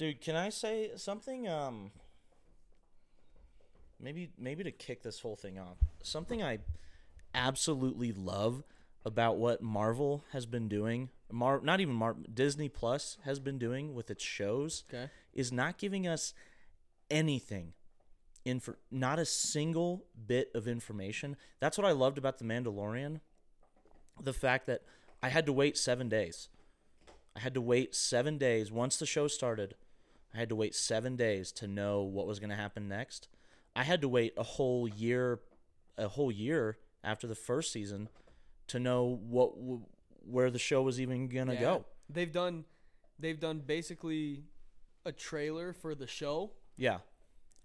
[0.00, 1.46] Dude, can I say something?
[1.46, 1.90] Um,
[4.00, 6.60] maybe maybe to kick this whole thing off, something I
[7.34, 8.62] absolutely love
[9.04, 11.10] about what Marvel has been doing.
[11.30, 15.10] Mar, not even Mar, Disney Plus has been doing with its shows Okay.
[15.34, 16.32] is not giving us
[17.10, 17.74] anything
[18.46, 21.36] in for not a single bit of information.
[21.60, 23.20] That's what I loved about the Mandalorian.
[24.18, 24.80] The fact that
[25.22, 26.48] I had to wait 7 days.
[27.36, 29.74] I had to wait 7 days once the show started.
[30.34, 33.28] I had to wait 7 days to know what was going to happen next.
[33.74, 35.40] I had to wait a whole year
[35.98, 38.08] a whole year after the first season
[38.68, 39.52] to know what
[40.24, 41.60] where the show was even going to Yeah.
[41.60, 41.84] go.
[42.08, 42.64] They've done
[43.18, 44.44] they've done basically
[45.04, 46.52] a trailer for the show.
[46.76, 46.98] Yeah.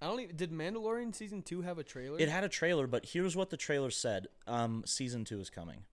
[0.02, 2.20] I don't even did Mandalorian season 2 have a trailer?
[2.20, 5.86] It had a trailer, but here's what the trailer said: um, season two is coming,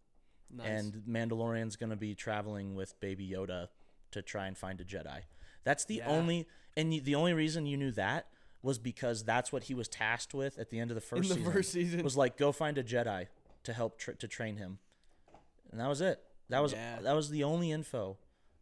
[0.51, 0.67] nice.
[0.69, 3.69] and Mandalorian's going to be traveling with Baby Yoda
[4.11, 5.23] to try and find a Jedi.
[5.65, 6.09] That's the Yeah.
[6.09, 8.27] only, and the only reason you knew that
[8.63, 11.35] was because that's what he was tasked with at the end of the first the
[11.37, 11.53] season.
[11.53, 12.03] first season.
[12.05, 13.27] was like, go find a Jedi
[13.65, 14.79] to help tra- to train him,
[15.71, 16.23] and that was it.
[16.49, 17.01] That was Yeah.
[17.01, 18.19] that was the only info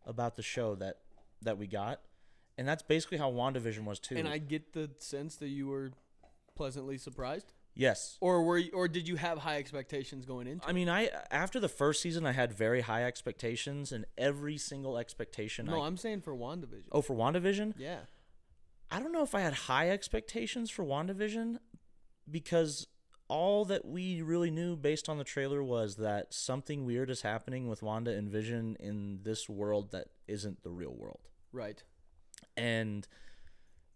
[0.06, 0.98] about the show that
[1.42, 2.00] that we got,
[2.58, 4.16] and that's basically how WandaVision was too.
[4.16, 5.92] and I get the sense that you were
[6.54, 7.52] pleasantly surprised.
[7.74, 10.66] Yes, Or were you, or did you have high expectations going into?
[10.68, 14.98] I mean, I after the first season, I had very high expectations, and every single
[14.98, 15.66] expectation.
[15.66, 16.88] no, I, I'm saying for WandaVision.
[16.92, 18.00] oh, for WandaVision, Yeah.
[18.92, 21.58] I don't know if I had high expectations for WandaVision
[22.28, 22.88] because
[23.28, 27.68] all that we really knew based on the trailer was that something weird is happening
[27.68, 31.80] with Wanda and Vision in this world that isn't the real world, Right.
[32.56, 33.06] and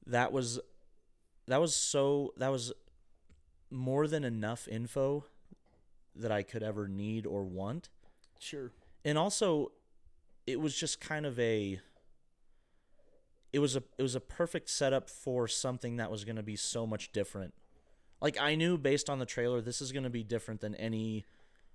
[0.07, 0.61] that was
[1.49, 2.73] that was so that was
[3.75, 5.25] more than enough info
[6.17, 7.89] that I could ever need or want.
[8.39, 8.71] Sure.
[9.05, 9.73] and also
[10.47, 11.81] it was just kind of a
[13.53, 16.57] it was a it was a perfect setup for something that was going to be
[16.57, 17.55] so much different
[18.21, 21.25] like i knew based on the trailer this is going to be different than any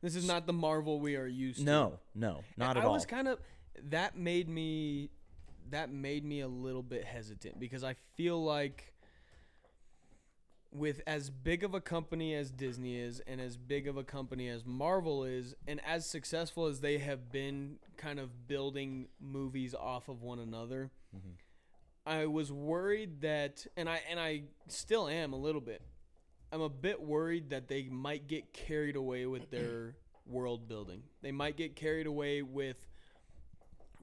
[0.02, 1.66] This is not the Marvel we are used to.
[1.66, 3.40] no no not I at all I was kind of
[3.90, 5.10] that made me
[5.72, 8.94] that made me a little bit hesitant because I feel like
[10.72, 14.48] with as big of a company as Disney is and as big of a company
[14.48, 20.10] as Marvel is and as successful as they have been kind of building movies off
[20.10, 21.32] of one another mm-hmm.
[22.06, 25.82] I was worried that and I and I still am a little bit
[26.52, 31.04] I'm a bit worried that they might get carried away with their world building.
[31.22, 32.88] They might get carried away with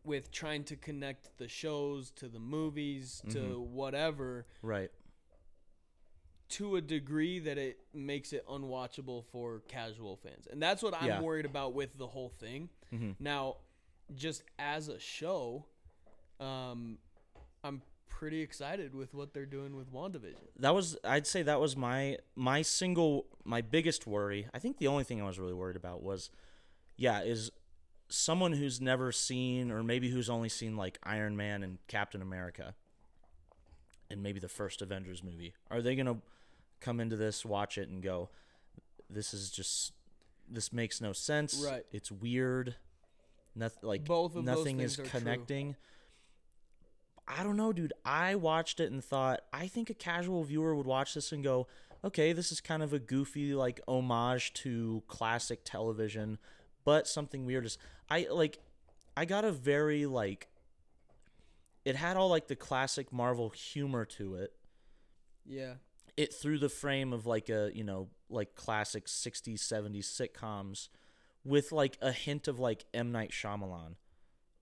[0.05, 3.75] with trying to connect the shows to the movies to mm-hmm.
[3.75, 4.47] whatever.
[4.63, 4.91] Right
[6.49, 10.47] to a degree that it makes it unwatchable for casual fans.
[10.51, 11.21] And that's what I'm Yeah.
[11.21, 12.69] worried about with the whole thing.
[13.19, 13.57] Now,
[14.15, 15.67] just as a show,
[16.41, 16.99] um
[17.65, 20.37] I'm pretty excited with what they're doing with WandaVision.
[20.61, 24.87] that was i'd say that was my my single my biggest worry i think the
[24.87, 26.31] only thing i was really worried about was
[26.97, 27.51] yeah is
[28.09, 32.75] someone who's never seen or maybe who's only seen like iron man and captain america
[34.11, 36.17] and maybe the first avengers movie are they gonna
[36.81, 38.29] come into this watch it and go
[39.09, 39.93] this is just
[40.49, 41.85] this makes no sense Right.
[41.93, 42.77] it's weird
[43.55, 45.21] nothing like Both of those nothing is are true.
[45.21, 45.77] connecting
[47.29, 47.93] I don't know, dude.
[48.05, 51.67] I watched it and thought, I think a casual viewer would watch this and go,
[52.05, 56.39] okay, this is kind of a goofy, like, homage to classic television,
[56.85, 57.79] but something weird is.
[58.09, 58.61] I, like,
[59.17, 60.47] I got a very, like,
[61.85, 64.53] it had all, like, the classic Marvel humor to it.
[65.45, 65.75] Yeah.
[66.17, 70.89] It through the frame of, like, a, you know, like classic 60s, 70s sitcoms
[71.45, 73.13] with, like, a hint of, like, M.
[73.13, 73.97] Night Shyamalan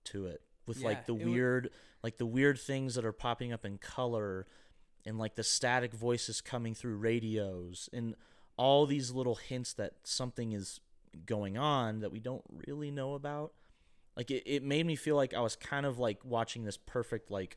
[0.05, 1.71] to it with Yeah, like the weird
[2.03, 4.47] like the weird things that are popping up in color
[5.07, 8.15] and like the static voices coming through radios and
[8.57, 10.81] all these little hints that something is
[11.27, 13.53] going on that we don't really know about
[14.17, 17.31] like it, it made me feel like i was kind of like watching this perfect
[17.31, 17.57] like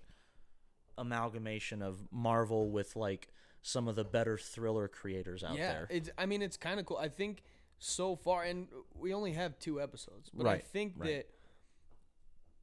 [0.97, 3.27] amalgamation of marvel with like
[3.67, 6.09] some of the better thriller creators out yeah, there it's.
[6.17, 6.97] I mean, it's kind of cool.
[6.97, 7.43] I think
[7.79, 11.07] so far, and we only have two episodes, but I think right.
[11.07, 11.29] that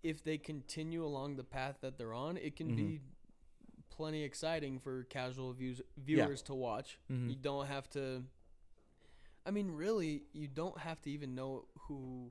[0.03, 3.97] if they continue along the path that they're on, it can be Mm-hmm.
[3.97, 6.99] plenty exciting for casual views, viewers to watch.
[7.12, 7.29] Mm-hmm.
[7.31, 8.25] You don't have to.
[9.47, 12.31] I mean, really, you don't have to even know who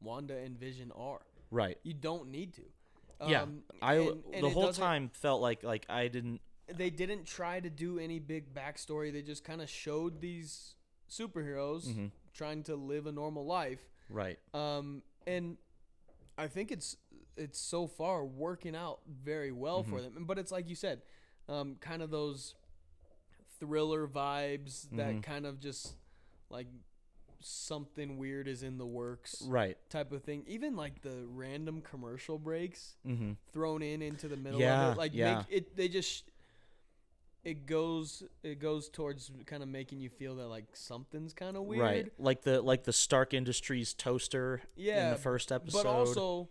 [0.00, 1.20] Wanda and Vision are.
[1.50, 2.62] right You don't need to.
[3.28, 6.40] yeah Um, i and- and the whole time felt like like i didn't
[6.76, 9.12] they didn't try to do any big backstory.
[9.12, 10.74] They just kind of showed these
[11.10, 12.06] superheroes Mm-hmm.
[12.34, 13.80] trying to live a normal life.
[14.08, 15.56] right Um, and
[16.38, 16.96] I think it's
[17.36, 20.14] it's so far working out very well for Mm-hmm.
[20.14, 20.24] them.
[20.26, 21.02] But it's like you said,
[21.48, 22.54] um, kind of those
[23.58, 25.22] thriller vibes that Mhm.
[25.22, 25.94] kind of just
[26.50, 26.66] like
[27.40, 29.78] something weird is in the works Right.
[29.88, 30.44] type of thing.
[30.46, 33.32] Even like the random commercial breaks Mm-hmm.
[33.52, 35.38] thrown in into the middle Yeah, of it, like yeah.
[35.38, 35.76] make it.
[35.76, 36.24] They just
[37.44, 41.62] it goes it goes towards kind of making you feel that like something's kind of
[41.64, 41.82] weird.
[41.82, 42.12] Right.
[42.18, 45.82] Like the like the Stark Industries toaster in Yeah, the first episode.
[45.84, 46.48] But also,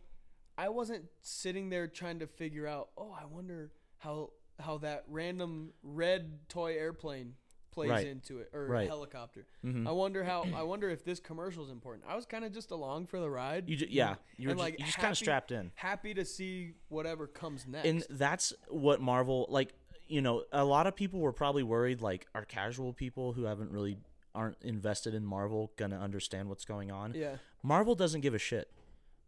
[0.57, 2.89] I wasn't sitting there trying to figure out.
[2.97, 7.35] Oh, I wonder how how that random red toy airplane
[7.71, 8.07] plays Right.
[8.07, 8.87] into it or Right.
[8.89, 9.45] helicopter.
[9.63, 9.87] Mhm.
[9.87, 10.41] I wonder how.
[10.55, 12.05] I wonder if this commercial is important.
[12.09, 13.69] I was kind of just along for the ride.
[13.69, 15.71] you ju- yeah, you were and, just, like, you just kind of strapped in.
[15.75, 17.87] happy to see whatever comes next.
[17.87, 19.73] And that's what Marvel like,
[20.09, 23.71] you know, a lot of people were probably worried like are casual people who haven't
[23.71, 23.97] really
[24.35, 27.13] aren't invested in Marvel going to understand what's going on.
[27.15, 28.71] yeah, Marvel doesn't give a shit.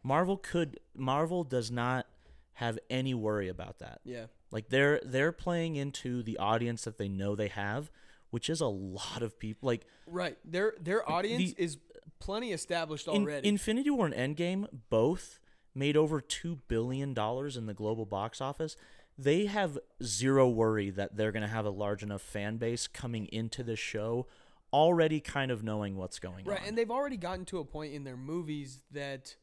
[0.02, 2.06] Marvel could Marvel does not
[2.54, 4.00] have any worry about that.
[4.04, 7.90] yeah, Like they're they're playing into the audience that they know they have,
[8.30, 9.66] which is a lot of people.
[9.66, 10.36] Like right.
[10.44, 11.78] Their their audience is
[12.18, 13.48] plenty established in, already.
[13.48, 15.38] Infinity War and Endgame both
[15.74, 18.76] made over two billion dollars in the global box office.
[19.22, 23.26] They have zero worry that they're going to have a large enough fan base coming
[23.26, 24.26] into the show,
[24.72, 26.60] already kind of knowing what's going Right, on.
[26.62, 29.36] Right, and they've already gotten to a point in their movies that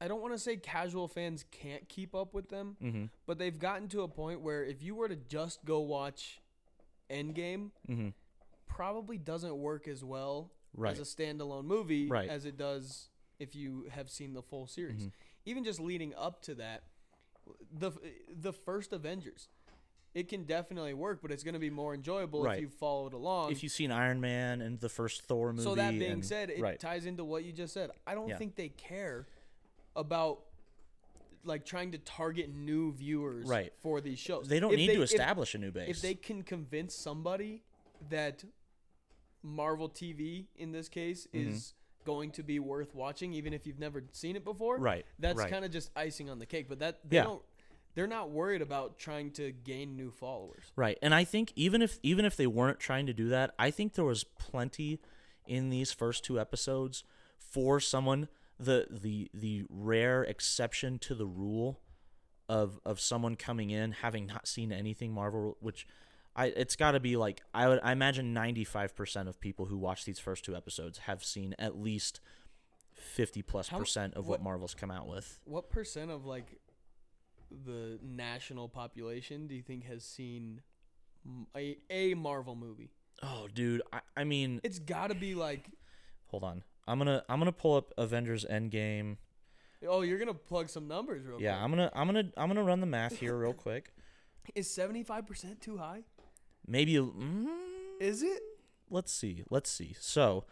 [0.00, 3.04] I don't want to say casual fans can't keep up with them, mm-hmm.
[3.26, 6.40] but they've gotten to a point where if you were to just go watch
[7.10, 8.08] Endgame, Mm-hmm.
[8.68, 10.92] probably doesn't work as well Right.
[10.92, 12.28] as a standalone movie Right.
[12.28, 13.08] as it does
[13.38, 15.04] if you have seen the full series.
[15.06, 15.12] Mhm.
[15.46, 16.82] Even just leading up to that,
[17.72, 17.92] the
[18.28, 19.48] the first Avengers,
[20.12, 22.56] it can definitely work, but it's going to be more enjoyable Right.
[22.56, 23.52] if you followed along.
[23.52, 25.62] if you've seen Iron Man and the first Thor movie.
[25.62, 26.78] So that being and- said, it right.
[26.78, 27.90] ties into what you just said.
[28.06, 28.36] I don't Yeah.
[28.38, 29.26] think they care
[29.94, 30.42] about
[31.44, 33.72] like trying to target new viewers Right.
[33.78, 34.48] for these shows.
[34.48, 35.88] they don't If need to if- establish a new base.
[35.90, 37.62] If, they can convince somebody
[38.10, 38.44] that
[39.44, 41.50] Marvel TV in this case Mm-hmm.
[41.50, 41.74] is
[42.06, 44.78] going to be worth watching even if you've never seen it before.
[44.78, 45.50] Right, That's right.
[45.50, 47.24] kind of just icing on the cake, but that they Yeah.
[47.24, 47.42] don't
[47.94, 50.64] they're not worried about trying to gain new followers.
[50.76, 50.98] Right.
[51.00, 53.94] And I think even if even if they weren't trying to do that, I think
[53.94, 55.00] there was plenty
[55.46, 57.04] in these first two episodes
[57.38, 58.28] for someone
[58.58, 61.80] the the the rare exception to the rule
[62.48, 65.86] of of someone coming in having not seen anything Marvel which
[66.36, 70.04] I it's got to be like I would I imagine 95% of people who watch
[70.04, 72.20] these first two episodes have seen at least
[72.94, 75.40] 50 plus How- percent of what what- Marvel's come out with.
[75.44, 76.60] What percent of like
[77.64, 80.60] the national population do you think has seen
[81.56, 82.90] a, a Marvel movie?
[83.22, 85.70] Oh dude, I, I mean It's got to be like
[86.26, 86.62] hold on.
[86.86, 89.16] I'm going to I'm going to pull up Avengers Endgame
[89.88, 91.64] oh, you're going to plug some numbers real Yeah, quick.
[91.64, 93.92] I'm gonna I'm gonna I'm gonna run the math here real quick.
[94.54, 96.02] Is 75% too high?
[96.66, 97.46] Maybe mm,
[98.00, 98.42] Is it?
[98.90, 99.44] let's see.
[99.50, 99.94] Let's see.
[100.00, 100.44] So,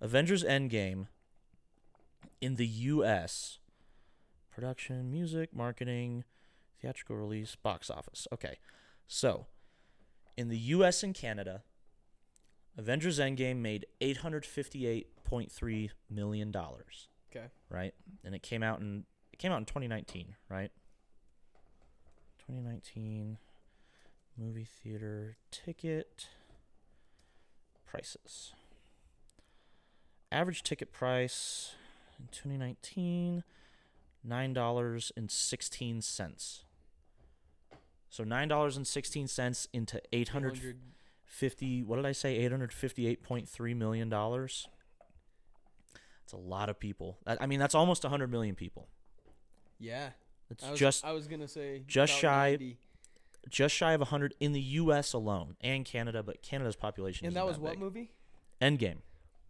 [0.00, 1.06] Avengers Endgame
[2.40, 3.58] in the U.S.
[4.50, 6.24] production, music, marketing,
[6.80, 8.26] theatrical release, box office.
[8.32, 8.58] Okay,
[9.06, 9.46] so
[10.36, 11.02] in the U.S.
[11.02, 11.62] and Canada,
[12.76, 17.08] Avengers Endgame made eight hundred fifty-eight point three million dollars.
[17.34, 17.46] Okay.
[17.70, 17.94] right?
[18.24, 20.70] And it came out in it came out in 2019, right?
[22.46, 23.38] 2019
[24.36, 26.28] movie theater ticket
[27.86, 28.52] prices.
[30.30, 31.72] Average ticket price
[32.18, 33.44] in 2019
[34.26, 36.62] $9.16.
[38.08, 44.68] So $9.16 into 850 what did I say 858.3 million dollars.
[46.20, 47.18] That's a lot of people.
[47.26, 48.86] I mean, that's almost 100 million people.
[49.80, 50.10] Yeah.
[50.50, 52.78] It's I was, just I was going to say just shy 90.
[53.48, 55.12] Just shy of 100 in the U.S.
[55.12, 57.26] alone and Canada, but Canada's population.
[57.26, 57.80] And that was what big.
[57.80, 58.10] movie?
[58.60, 58.98] Endgame.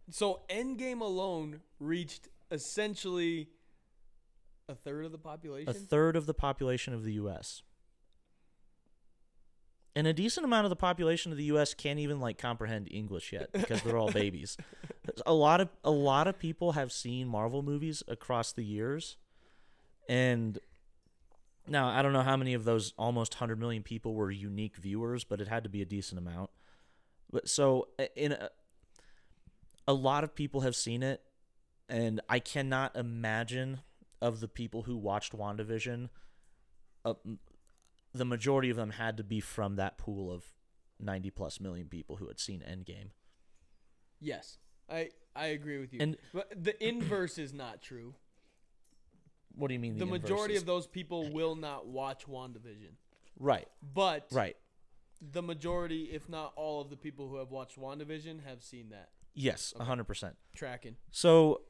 [0.09, 3.49] So Endgame alone reached essentially
[4.67, 5.69] a third of the population.
[5.69, 7.63] A third of the population of the U.S.
[9.95, 11.73] And a decent amount of the population of the U.S.
[11.73, 14.57] can't even like comprehend English yet because they're all babies.
[15.25, 19.17] A lot of a lot of people have seen Marvel movies across the years,
[20.07, 20.57] and
[21.67, 25.23] now I don't know how many of those almost hundred million people were unique viewers,
[25.23, 26.49] but it had to be a decent amount.
[27.31, 28.49] But so in a,
[29.87, 31.21] a lot of people have seen it,
[31.89, 33.79] and I cannot imagine
[34.21, 36.09] of the people who watched WandaVision,
[37.03, 37.13] uh,
[38.13, 40.45] the majority of them had to be from that pool of
[40.99, 43.09] 90 plus million people who had seen Endgame.
[44.19, 44.57] yes.
[44.89, 46.01] I I agree with you.
[46.01, 48.15] And- but the inverse is not true.
[49.55, 52.93] What do you mean the the, majority of those people will not watch WandaVision.
[53.39, 54.55] right, But right.
[55.21, 59.09] the majority, if not all of the people who have watched WandaVision have seen that
[59.35, 60.35] Yes, a hundred percent.
[60.55, 60.95] tracking.
[61.11, 61.61] So,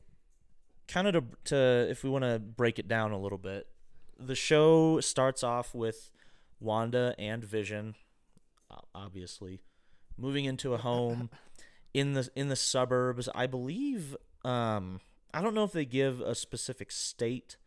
[0.88, 3.68] kind of to, to if we want to break it down a little bit,
[4.20, 6.12] the show starts off with
[6.60, 7.96] Wanda and Vision,
[8.94, 9.62] obviously,
[10.18, 11.30] moving into a home
[11.94, 13.30] in the in the suburbs.
[13.34, 14.16] I believe.
[14.44, 15.00] Um,
[15.34, 17.58] I don't know if they give a specific state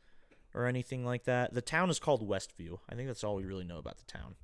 [0.56, 1.54] or anything like that.
[1.54, 2.78] The town is called Westview.
[2.90, 4.34] I think that's all we really know about the town.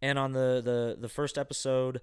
[0.00, 2.00] And on the the the first episode,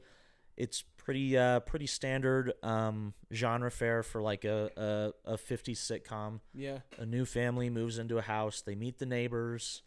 [0.57, 6.39] it's pretty uh pretty standard um genre fare for like a a, a 50s sitcom
[6.53, 6.79] Yeah.
[6.97, 9.83] a new family moves into a house they meet the neighbors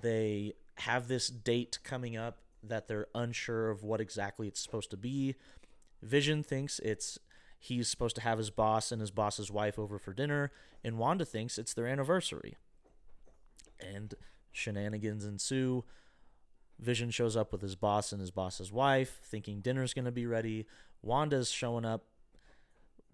[0.00, 4.96] they have this date coming up that they're unsure of what exactly it's supposed to
[4.96, 5.34] be
[6.02, 7.18] vision thinks it's
[7.58, 10.50] he's supposed to have his boss and his boss's wife over for dinner
[10.84, 12.56] and wanda thinks it's their anniversary
[13.80, 14.14] and
[14.52, 15.84] shenanigans ensue
[16.78, 20.66] Vision shows up with his boss and his boss's wife, thinking dinner's gonna be ready.
[21.02, 22.04] Wanda's showing up.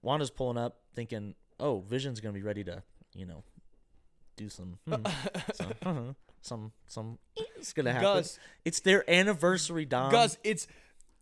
[0.03, 2.83] Wanda's pulling up, thinking, "Oh, Vision's gonna be ready to,
[3.15, 3.45] you know,
[4.37, 4.95] do some, hmm,
[5.55, 7.19] some, uh-huh, some, some.
[7.57, 8.15] It's gonna happen.
[8.15, 10.11] Gus, It's their anniversary, Dom.
[10.11, 10.67] Gus, it's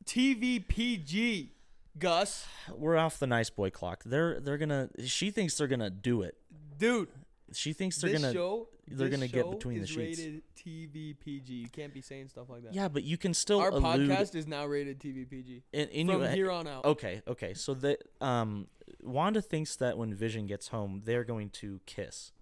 [0.07, 1.51] TVPG.
[1.99, 4.03] Gus, we're off the nice boy clock.
[4.05, 4.89] They're they're gonna.
[5.05, 6.37] She thinks they're gonna do it.
[6.79, 7.09] dude,
[7.53, 8.33] She thinks they're this gonna.
[8.33, 10.19] show, they're gonna get between the sheets.
[10.21, 11.49] rated TVPG.
[11.49, 12.73] You can't be saying stuff like that.
[12.75, 14.09] yeah, but you can still Our allude.
[14.09, 16.85] podcast is now rated TVPG in, in from you, here on out.
[16.85, 17.55] Okay, okay.
[17.55, 18.69] So the um
[19.03, 22.33] Wanda thinks that when Vision gets home, they're going to kiss.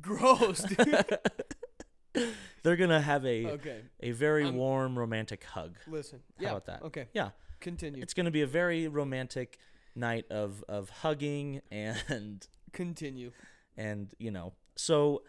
[0.00, 1.18] Gross, dude.
[2.62, 5.74] They're gonna have a okay, a very I'm- warm romantic hug.
[5.88, 6.20] listen.
[6.38, 6.50] How yeah.
[6.50, 6.82] about that?
[6.84, 7.30] Okay, Yeah,
[7.64, 8.02] continue.
[8.02, 9.58] it's gonna be a very romantic
[9.96, 13.32] night of of hugging and continue.
[13.76, 15.22] and you know so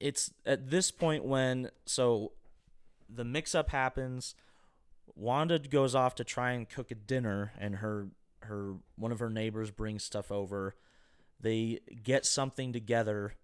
[0.00, 2.32] it's at this point when so
[3.08, 4.34] the mix up happens
[5.14, 8.08] wanda goes off to try and cook a dinner and her
[8.40, 10.74] her one of her neighbors brings stuff over
[11.40, 13.34] they get something together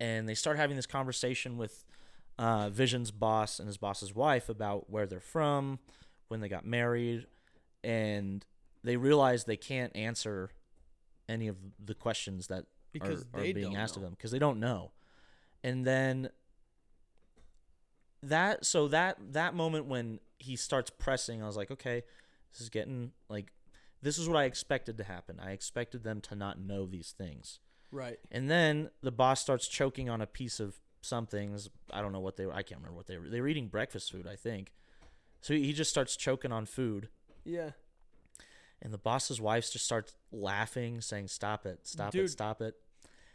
[0.00, 1.84] and they start having this conversation with
[2.38, 5.78] uh, vision's boss and his boss's wife about where they're from
[6.28, 7.26] when they got married
[7.82, 8.44] and
[8.84, 10.50] they realize they can't answer
[11.28, 14.60] any of the questions that Because are, are being asked of them because they don't
[14.60, 14.92] know.
[15.64, 16.30] And then
[18.22, 22.02] that so that that moment when he starts pressing, I was like, okay,
[22.52, 23.52] this is getting like
[24.00, 25.40] this is what I expected to happen.
[25.40, 27.58] I expected them to not know these things.
[27.90, 28.18] Right.
[28.30, 31.68] And then the boss starts choking on a piece of somethings.
[31.92, 32.52] I don't know what they were.
[32.54, 33.28] I can't remember what they were.
[33.28, 34.72] They were eating breakfast food, I think.
[35.40, 37.08] So he just starts choking on food.
[37.44, 37.70] Yeah.
[38.82, 42.74] And the boss's wife just starts laughing, saying, Stop it, stop it, stop it.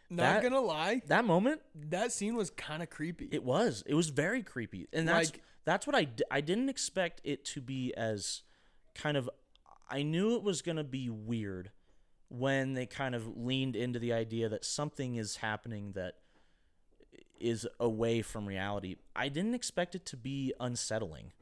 [0.10, 3.30] Not That- gonna lie, That moment, that scene was kind of creepy.
[3.32, 3.84] it was.
[3.86, 4.88] It was very creepy.
[4.94, 8.44] And that's Like- that's what I d- I didn't expect it to be as
[8.96, 9.30] kind of
[9.90, 11.72] I knew it was going to be weird
[12.30, 16.16] when they kind of leaned into the idea that something is happening that
[17.44, 18.96] is away from reality.
[19.16, 21.34] I didn't expect it to be unsettling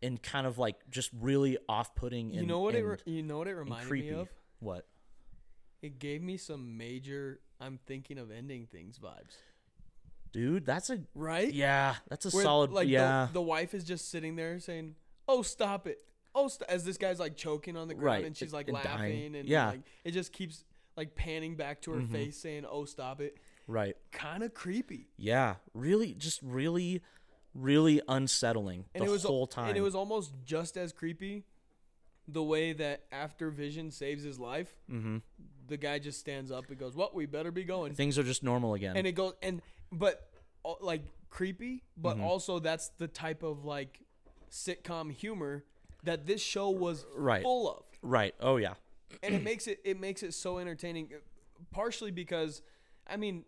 [0.00, 2.82] and kind of like just really off-putting and you know what it?
[2.84, 4.28] Re- you know what it reminded me of?
[4.60, 4.86] What?
[5.82, 7.40] It gave me some major.
[7.60, 9.36] I'm thinking of ending things vibes.
[10.32, 11.52] Dude, that's a Right?
[11.52, 13.26] yeah, that's a Where, solid Like yeah.
[13.26, 14.96] the, the wife is just sitting there saying,
[15.28, 15.98] "Oh, stop it!
[16.34, 18.76] Oh, st-, as this guy's like choking on the ground Right, and she's like and
[18.82, 18.86] dying.
[18.98, 19.68] laughing and Yeah.
[19.68, 20.64] like it just keeps
[20.96, 22.10] like panning back to her Mhm.
[22.10, 23.36] face saying, "Oh, stop it!"
[23.66, 23.96] Right.
[24.12, 25.08] Kind of creepy.
[25.16, 27.02] Yeah, really, just really,
[27.54, 29.68] really unsettling And the it was whole time.
[29.68, 31.44] and it was almost just as creepy
[32.26, 35.18] the way that after Vision saves his life, hmm
[35.66, 38.42] the guy just stands up and goes, "Well, we better be going." Things are just
[38.42, 38.96] normal again.
[38.98, 40.28] and it goes and but
[40.64, 42.22] uh, like creepy but Mhm.
[42.22, 44.00] also that's the type of like
[44.50, 45.64] sitcom humor
[46.02, 47.42] that this show was Right.
[47.42, 48.34] full of right.
[48.40, 48.74] Oh yeah.
[49.22, 51.18] and it makes it it makes it so entertaining uh,
[51.70, 52.62] partially because
[53.06, 53.44] i mean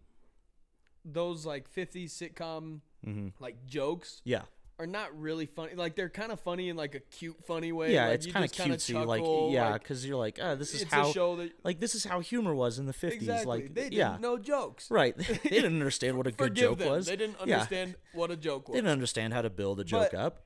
[1.13, 4.43] those like 50s sitcom hmm like jokes Yeah.
[4.81, 7.93] are not really funny like they're kind of funny in like a cute funny way
[7.95, 8.07] Yeah.
[8.09, 9.23] like, it's kind of just kinda like
[9.53, 12.19] yeah, like, because you're like, ah, this is how show that like this is how
[12.21, 13.23] humor was in the fifties.
[13.23, 14.17] exactly Like they didn't yeah.
[14.21, 15.17] know jokes Right.
[15.17, 17.07] they didn't understand what a good joke them was.
[17.07, 17.55] they didn't Yeah.
[17.55, 20.45] understand what a joke was They didn't understand how to build a joke But- up.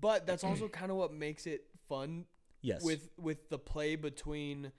[0.00, 2.26] but that's also kind of what makes it fun
[2.60, 2.84] Yes.
[2.84, 4.70] with with the play between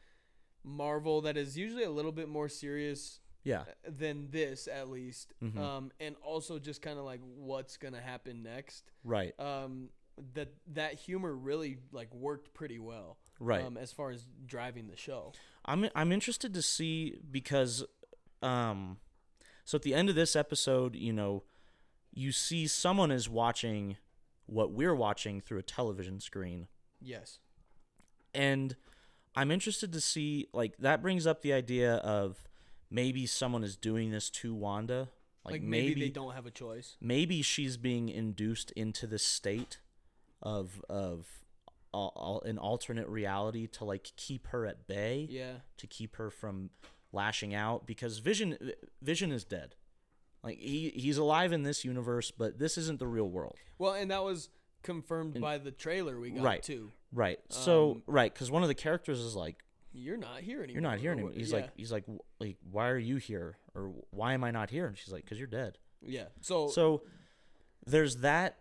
[0.63, 3.63] Marvel that is usually a little bit more serious yeah.
[3.87, 5.57] than this at least Mhm.
[5.57, 9.37] um and also just kind of like what's going to happen next Right.
[9.39, 9.89] um
[10.33, 13.65] that that humor really like worked pretty well Right.
[13.65, 15.33] Um, as far as driving the show.
[15.65, 17.83] I'm I'm interested to see because
[18.41, 18.97] um
[19.65, 21.43] so at the end of this episode, you know,
[22.13, 23.97] you see someone is watching
[24.45, 26.67] what we're watching through a television screen
[27.01, 27.39] Yes.
[28.33, 28.75] and
[29.35, 32.47] I'm interested to see like that brings up the idea of
[32.93, 35.09] maybe someone is doing this to Wanda
[35.43, 36.95] like, Like, maybe, maybe they don't have a choice.
[37.01, 39.79] maybe she's being induced into this state
[40.41, 41.27] of of
[41.93, 45.57] an alternate reality to like keep her at bay Yeah.
[45.77, 46.69] to keep her from
[47.11, 48.57] lashing out because Vision
[49.01, 49.75] Vision is dead.
[50.43, 53.55] Like he he's alive in this universe, but this isn't the real world.
[53.77, 54.49] Well, and that was
[54.81, 56.63] confirmed by the trailer we got Right.
[56.63, 56.91] too.
[57.11, 57.39] Right.
[57.49, 59.62] So Um, right cuz one of the characters is like
[59.93, 60.73] You're not here anymore.
[60.73, 61.31] you're not here anymore.
[61.33, 61.57] He's yeah.
[61.57, 62.05] like he's like
[62.39, 64.87] like why are you here or why am I not here?
[64.87, 65.77] And she's like cuz you're dead.
[66.01, 66.25] yeah.
[66.41, 67.03] So, So
[67.85, 68.57] there's that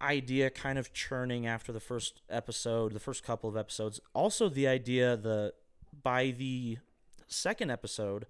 [0.00, 4.00] idea kind of churning after the first episode, the first couple of episodes.
[4.14, 5.54] Also the idea the
[6.02, 6.78] by the
[7.26, 8.26] second episode,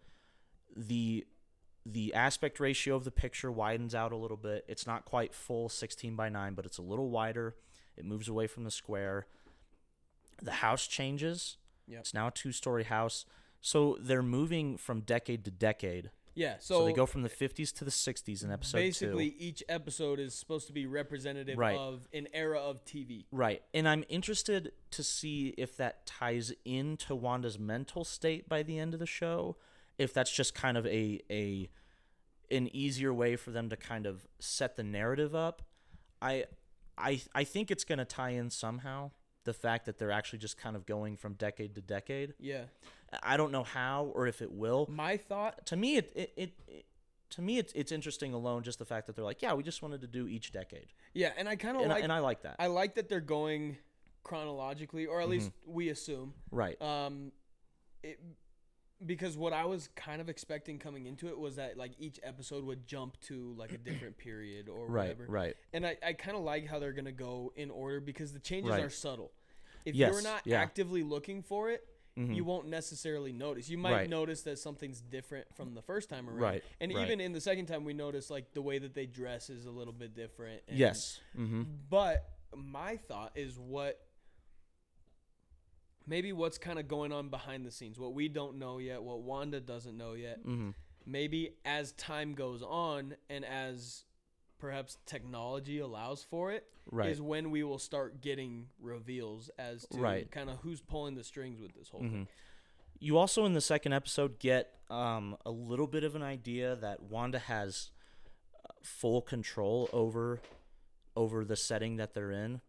[0.77, 1.27] the
[1.87, 4.65] the aspect ratio of the picture widens out a little bit.
[4.69, 7.57] It's not quite full 16 by 9, but it's a little wider.
[7.97, 9.27] It moves away from the square.
[10.43, 11.59] The house changes.
[11.87, 12.01] Yep.
[12.01, 13.25] It's now a two-story house.
[13.61, 16.11] So they're moving from decade to decade.
[16.35, 16.57] yeah.
[16.59, 18.83] So, So, they go from the 50s to the 60s in episode 2.
[18.83, 21.77] basically, each episode is supposed to be representative Right.
[21.79, 23.27] of an era of TV.
[23.31, 23.63] Right.
[23.73, 28.95] And I'm interested to see if that ties into Wanda's mental state by the end
[28.95, 29.57] of the show.
[29.97, 31.71] If that's just kind of a a
[32.51, 35.63] an easier way for them to kind of set the narrative up.
[36.21, 36.45] I
[36.99, 39.13] I I think it's going to tie in somehow.
[39.45, 42.35] The fact that they're actually just kind of going from decade to decade.
[42.39, 42.65] Yeah.
[43.23, 44.89] I don't know how or if it will.
[44.91, 45.67] My thought.
[45.67, 46.85] To me it it, it, it
[47.31, 49.83] to me it's it's interesting alone just the fact that they're like, yeah, we just
[49.83, 50.87] wanted to do each decade.
[51.13, 52.05] Yeah, and I kind of And, I like.
[52.05, 52.57] and I like that.
[52.59, 53.77] I like that they're going
[54.23, 56.35] chronologically, or at least we assume.
[56.51, 56.81] right.
[56.81, 57.33] Um,
[58.03, 58.19] it,
[59.05, 62.65] because what I was kind of expecting coming into it was that like each episode
[62.65, 65.03] would jump to like a different period or right.
[65.09, 65.27] whatever.
[65.29, 65.57] Right.
[65.73, 68.71] And I, I kind of like how they're gonna go in order because the changes
[68.71, 68.83] Right.
[68.85, 69.33] are subtle.
[69.85, 70.61] If Yes, you're not yeah.
[70.61, 72.35] actively looking for it, Mhm.
[72.37, 73.69] you won't necessarily notice.
[73.69, 74.09] You might Right.
[74.09, 76.39] notice that something's different from the first time around.
[76.39, 77.05] Right, And right.
[77.05, 79.71] even in the second time, we notice like the way that they dress is a
[79.73, 80.63] little bit different.
[80.69, 81.21] And, Yes.
[81.37, 81.65] Mm-hmm.
[81.91, 84.01] But my thought is what
[86.07, 89.23] maybe what's kind of going on behind the scenes, what we don't know yet, what
[89.23, 90.41] Wanda doesn't know yet.
[90.41, 90.71] Mm-hmm.
[91.07, 94.05] Maybe as time goes on and as
[94.59, 97.21] perhaps technology allows for it, is Right.
[97.21, 100.31] when we will start getting reveals as to Right.
[100.31, 102.11] kind of who's pulling the strings with this whole Mhm.
[102.11, 102.29] thing.
[102.99, 107.03] You also in the second episode get um, a little bit of an idea that
[107.03, 107.91] Wanda has
[108.55, 110.41] uh, full control over
[111.17, 112.61] over the setting that they're in,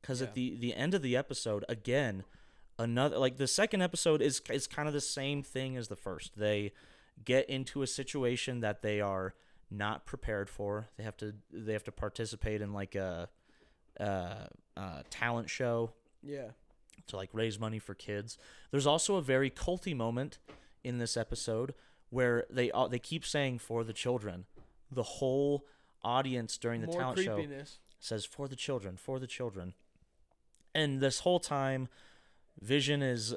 [0.00, 0.26] because Yeah.
[0.28, 2.24] at the the end of the episode, again,
[2.78, 6.38] another like the second episode is is kind of the same thing as the first.
[6.38, 6.72] They
[7.24, 9.34] get into a situation that they are
[9.70, 10.88] not prepared for.
[10.96, 13.28] They have to they have to participate in like a,
[13.98, 16.48] a, a talent show Yeah.
[17.08, 18.36] to like raise money for kids.
[18.70, 20.38] There's also a very culty moment
[20.84, 21.74] in this episode
[22.10, 24.46] where they uh, they keep saying for the children.
[24.90, 25.66] The whole
[26.02, 27.46] audience during the More talent show
[27.98, 29.74] says for the children, for the children.
[30.74, 31.88] And this whole time
[32.60, 33.34] Vision is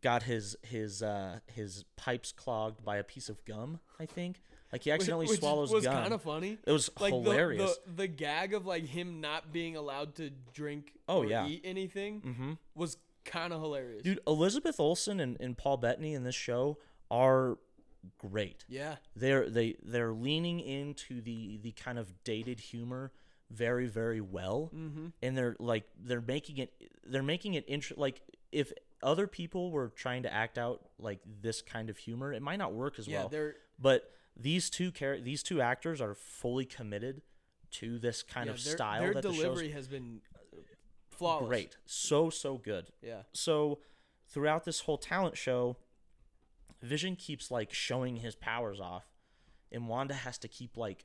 [0.00, 4.40] got his his uh his pipes clogged by a piece of gum, I think.
[4.72, 5.92] Like he accidentally Which swallows was gum.
[5.94, 6.56] kind of funny.
[6.66, 7.76] it was Like hilarious.
[7.84, 11.46] The, the the gag of like him not being allowed to drink Oh, or yeah.
[11.46, 12.52] eat anything mm-hmm.
[12.74, 14.02] was kind of hilarious.
[14.02, 16.78] Dude, Elizabeth Olsen and, and Paul Bettany in this show
[17.10, 17.58] are
[18.18, 18.64] great.
[18.68, 18.96] Yeah.
[19.14, 23.12] they're they they're leaning into the the kind of dated humor
[23.50, 25.08] very very well Mm-hmm.
[25.22, 26.72] and they're like they're making it
[27.04, 31.60] they're making it int- like if other people were trying to act out like this
[31.62, 35.18] kind of humor it might not work as Yeah, well they're but these two char-
[35.20, 37.22] these two actors are fully committed
[37.72, 40.20] to this kind yeah, of their, style Their that the delivery show's has been
[41.10, 41.48] flawless.
[41.48, 43.22] great so so good Yeah.
[43.32, 43.78] so
[44.28, 45.76] throughout this whole talent show
[46.82, 49.04] vision keeps like showing his powers off
[49.70, 51.04] and wanda has to keep like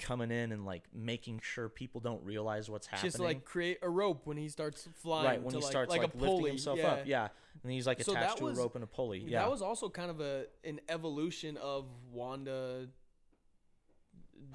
[0.00, 3.88] coming in and like making sure people don't realize what's happening Just like create a
[3.88, 5.26] rope when he starts flying.
[5.26, 6.50] right when to he like, starts like, like, lifting pulley.
[6.50, 6.88] himself yeah.
[6.88, 7.28] up yeah
[7.62, 9.62] and he's like So attached to was- a rope and a pulley yeah That was
[9.62, 12.86] also kind of a an evolution of Wanda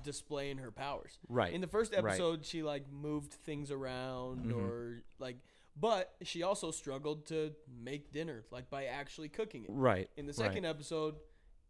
[0.04, 1.18] displaying her powers.
[1.30, 2.00] right In the first right.
[2.06, 4.56] episode, she like moved things around Mhm.
[4.56, 5.38] or like,
[5.80, 7.54] but she also struggled to
[7.84, 9.70] make dinner, like by actually cooking it.
[9.72, 10.48] right In the right.
[10.48, 11.16] second episode,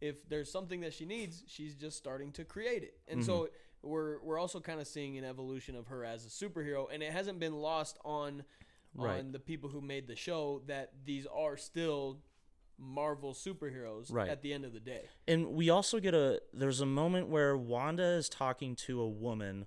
[0.00, 2.98] if there's something that she needs, she's just starting to create it.
[3.08, 3.26] And Mm-hmm.
[3.26, 3.48] so
[3.86, 7.12] we're we're also kind of seeing an evolution of her as a superhero, and it
[7.12, 8.44] hasn't been lost on
[8.94, 9.18] Right.
[9.18, 12.22] on the people who made the show that these are still
[12.78, 14.28] Marvel superheroes Right.
[14.28, 15.08] at the end of the day.
[15.28, 19.66] And we also get a there's a moment where Wanda is talking to a woman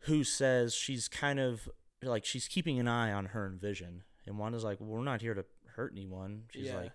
[0.00, 1.68] who says she's kind of
[2.02, 4.02] like she's keeping an eye on her and Vision.
[4.26, 5.44] And Wanda's like, well, "We're not here to
[5.76, 6.76] hurt anyone." She's Yeah.
[6.76, 6.92] like,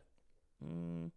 [0.63, 1.11] mm,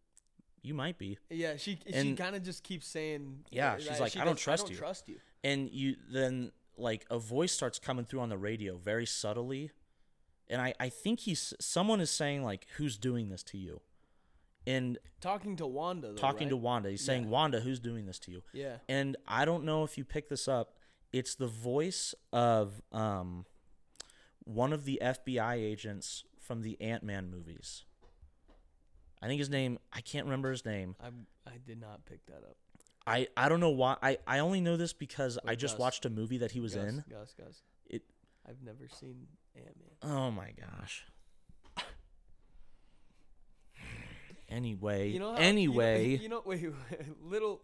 [0.63, 4.21] "You might be." Yeah, she she kind of just keeps saying Yeah, she's like, she
[4.21, 5.19] "I don't trust I don't you." trust you.
[5.45, 9.71] And you then like a voice starts coming through on the radio very subtly.
[10.49, 13.81] And I I think he's someone is saying like, "Who's doing this to you?"
[14.67, 16.57] And Talking to Wanda, though, talking to?
[16.57, 17.31] Wanda, he's saying, Yeah.
[17.31, 20.47] "Wanda, who's doing this to you?" yeah, and I don't know if you pick this
[20.47, 20.77] up.
[21.13, 23.45] It's the voice of um,
[24.45, 27.85] one of the FBI agents from the Ant Man movies.
[29.23, 29.79] I think his name.
[29.93, 30.97] I can't remember his name.
[31.01, 31.09] I
[31.47, 32.57] I did not pick that up.
[33.07, 33.97] I, I don't know why.
[34.03, 35.81] I, I only know this because I just Gus.
[35.81, 37.05] watched a movie that he was Gus, in.
[37.11, 37.63] Gus, Gus.
[37.87, 38.05] It-
[38.49, 39.67] I've never seen Ant
[40.03, 40.13] Man.
[40.13, 41.05] Oh my gosh.
[44.49, 47.63] Anyway, You know how, anyway, You know, you know wait, little.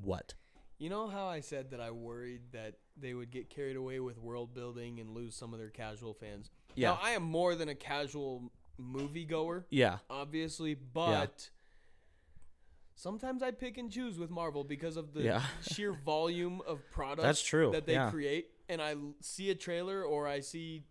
[0.00, 0.34] what?
[0.78, 4.18] You know how I said that I worried that they would get carried away with
[4.18, 6.50] world building and lose some of their casual fans.
[6.76, 11.50] Yeah, Now I am more than a casual moviegoer, yeah, obviously, but
[12.94, 15.42] sometimes I pick and choose with Marvel because of the Yeah.
[15.70, 18.10] sheer volume of product That's true, that they yeah.
[18.10, 18.48] create.
[18.68, 20.84] And I l- see a trailer or I see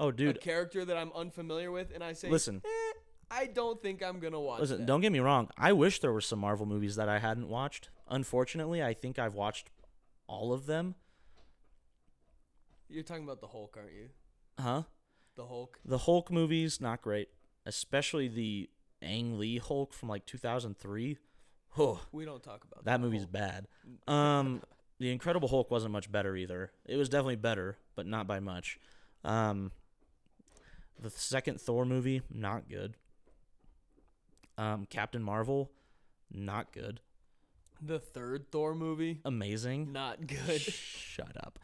[0.00, 2.62] Oh, a dude, character that I'm unfamiliar with, and I say, listen.
[2.64, 2.92] eh,
[3.30, 4.60] I don't think I'm gonna watch.
[4.60, 4.86] Listen, that.
[4.86, 5.48] don't get me wrong.
[5.58, 7.88] I wish there were some Marvel movies that I hadn't watched.
[8.08, 9.70] Unfortunately, I think I've watched
[10.28, 10.94] all of them.
[12.88, 14.08] You're talking about the Hulk, aren't you?
[14.58, 14.82] Huh?
[15.38, 15.78] The Hulk.
[15.84, 17.28] The Hulk movies not great,
[17.64, 18.68] especially the
[19.00, 21.16] Ang Lee Hulk from like 2003.
[21.78, 23.32] Oh, We don't talk about that the movie's Hulk.
[23.32, 23.68] bad.
[24.08, 24.62] Um,
[24.98, 26.72] the Incredible Hulk wasn't much better either.
[26.84, 28.80] It was definitely better, but not by much.
[29.24, 29.70] Um,
[31.00, 32.96] the second Thor movie not good.
[34.56, 35.70] Um, Captain Marvel,
[36.32, 36.98] not good.
[37.80, 39.92] The third Thor movie, Amazing.
[39.92, 40.60] not good.
[40.60, 41.60] Shut up.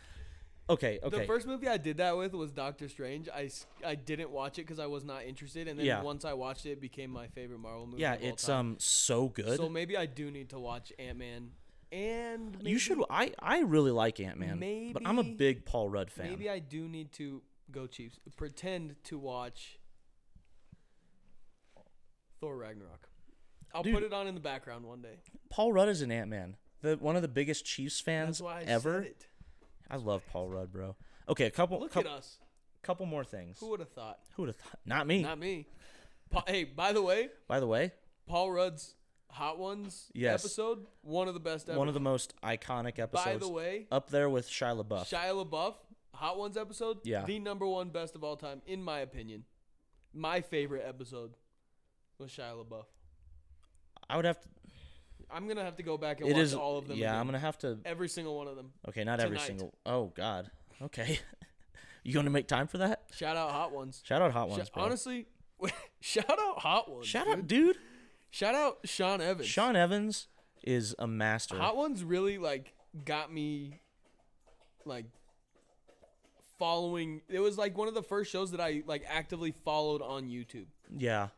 [0.70, 1.18] Okay, okay.
[1.18, 3.29] The first movie I did that with was Doctor Strange.
[3.29, 3.50] I,
[3.85, 6.00] I didn't watch it because I was not interested, and then Yeah.
[6.03, 8.00] once I watched it, it became my favorite Marvel movie.
[8.00, 8.57] yeah, of all it's time.
[8.70, 9.59] um so good.
[9.59, 11.50] So maybe I do need to watch Ant Man,
[11.92, 12.98] and maybe, you should.
[13.11, 16.31] I I really like Ant Man, but I'm a Maybe- big Paul Rudd fan.
[16.31, 18.18] Maybe I do need to go Chiefs.
[18.37, 19.79] Pretend to watch
[22.40, 23.09] Thor Ragnarok.
[23.74, 23.94] I'll Dude.
[23.94, 25.18] put it on in the background one day.
[25.50, 26.57] Paul Rudd is an Ant Man.
[26.83, 29.03] The one of the biggest Chiefs fans That's why I ever.
[29.03, 29.27] said it.
[29.90, 30.97] I love Paul Rudd, bro.
[31.29, 32.38] Okay, a couple Look couple, at us.
[32.83, 33.59] couple more things.
[33.61, 34.18] Who would have thought?
[34.37, 34.79] Who would have thought?
[34.85, 35.23] Not me.
[35.23, 35.66] Not me.
[36.31, 37.92] Pa- hey, by the way, By the way,
[38.27, 38.94] Paul Rudd's
[39.31, 40.42] Hot Ones Yes.
[40.44, 41.79] episode, one of the best ever.
[41.79, 43.25] one of the most iconic episodes.
[43.25, 45.07] By the way, up there with Shia LaBeouf.
[45.09, 45.75] Shia LaBeouf,
[46.14, 47.25] Hot Ones episode, Yeah.
[47.25, 49.44] the number one best of all time, in my opinion.
[50.12, 51.35] My favorite episode
[52.18, 52.87] was Shia LaBeouf.
[54.09, 54.49] I would have to.
[55.35, 56.97] I'm gonna have to go back and It watch is all of them.
[56.97, 57.20] Yeah, again.
[57.20, 57.79] I'm gonna have to.
[57.85, 58.70] every single one of them.
[58.88, 59.47] Okay, not every tonight.
[59.47, 59.75] single.
[59.85, 60.51] Oh God.
[60.83, 61.18] Okay.
[62.05, 63.03] you gonna make time for that?
[63.12, 64.03] Shout out Hot Ones.
[64.05, 64.83] Shout out Hot Sh- Ones, bro.
[64.85, 65.27] honestly,
[66.01, 67.07] shout out Hot Ones.
[67.07, 67.35] Shout dude.
[67.38, 67.77] out, dude.
[68.31, 69.49] Shout out Sean Evans.
[69.49, 70.29] Sean Evans
[70.62, 71.57] is a master.
[71.57, 72.73] Hot Ones really like
[73.05, 73.81] got me
[74.85, 75.07] like
[76.59, 80.25] following it was like one of the first shows that I like actively followed on
[80.29, 80.66] YouTube.
[80.97, 81.29] Yeah,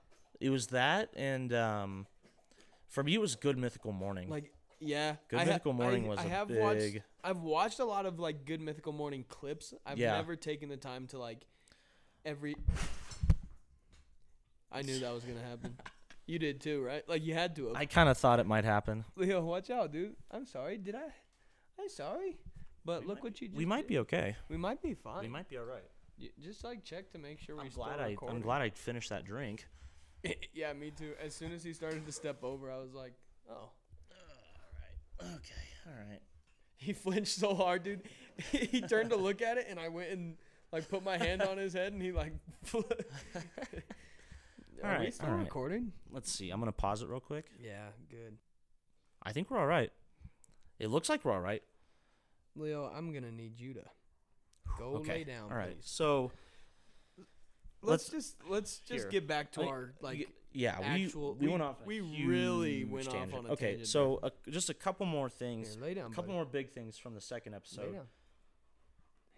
[0.41, 2.07] it was that, and um,
[2.89, 4.29] for me it was Good Mythical Morning.
[4.29, 7.41] Like yeah, Good I ha- Mythical Morning I, was I a have watched big- I've
[7.41, 9.73] watched a lot of like Good Mythical Morning clips.
[9.85, 10.13] I've Yeah.
[10.17, 11.47] never taken the time to like
[12.25, 12.57] every
[14.73, 15.77] I knew that was going to happen.
[16.29, 17.09] You did too, right?
[17.09, 17.77] Like you had to have.
[17.77, 19.05] I kind of thought it might happen.
[19.17, 20.17] Leo, watch out, dude.
[20.29, 20.77] I'm sorry.
[20.77, 21.05] Did I?
[21.81, 22.37] I'm sorry.
[22.85, 23.87] But look what you just We might did.
[23.87, 24.35] be okay.
[24.49, 25.23] We might be fine.
[25.23, 25.85] We might be all right.
[26.21, 28.17] Y- Just like check to make sure we I'm still glad I.
[28.29, 29.69] I'm glad I finished that drink.
[30.55, 31.13] yeah, me too.
[31.23, 33.15] As soon as he started to step over, I was like,
[33.51, 33.55] oh.
[33.55, 33.71] All
[35.23, 35.35] right.
[35.37, 35.55] Okay.
[35.87, 36.21] All right.
[36.77, 38.03] He flinched so hard, dude.
[38.53, 40.37] he turned to look at it, and I went and
[40.73, 42.33] like put my hand on his head, and he like.
[44.85, 45.93] Are we still recording?
[46.11, 46.51] Let's see.
[46.51, 47.47] I'm gonna pause it real quick.
[47.59, 48.37] Yeah, good.
[49.23, 49.91] I think we're all right.
[50.79, 51.63] It looks like we're all right.
[52.55, 53.83] Leo, I'm gonna need you to
[54.79, 55.13] go okay.
[55.13, 55.75] lay down, all right.
[55.75, 55.89] please.
[55.89, 56.31] So
[57.87, 59.11] Let's, let's- just let's just here.
[59.11, 60.29] get back to I- our like.
[60.53, 61.81] yeah, actual- we we, we- went off.
[61.83, 65.29] a we really went off on a okay, tangent so uh, just a couple more
[65.29, 65.75] things.
[65.75, 66.33] Here, lay down, a couple buddy.
[66.35, 67.93] more big things from the second Lay episode.
[67.93, 68.07] down.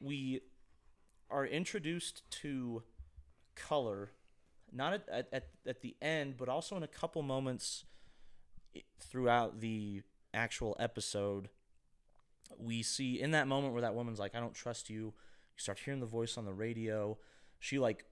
[0.00, 0.40] we
[1.30, 2.82] are introduced to
[3.54, 4.12] color
[4.72, 7.84] not at, at, at the end but also in a couple moments
[9.00, 11.48] throughout the actual episode
[12.58, 15.12] we see in that moment where that woman's like i don't trust you You
[15.56, 17.18] start hearing the voice on the radio.
[17.58, 18.04] She like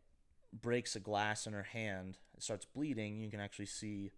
[0.61, 2.19] breaks a glass in her hand.
[2.37, 3.21] It starts bleeding.
[3.23, 4.13] You can actually see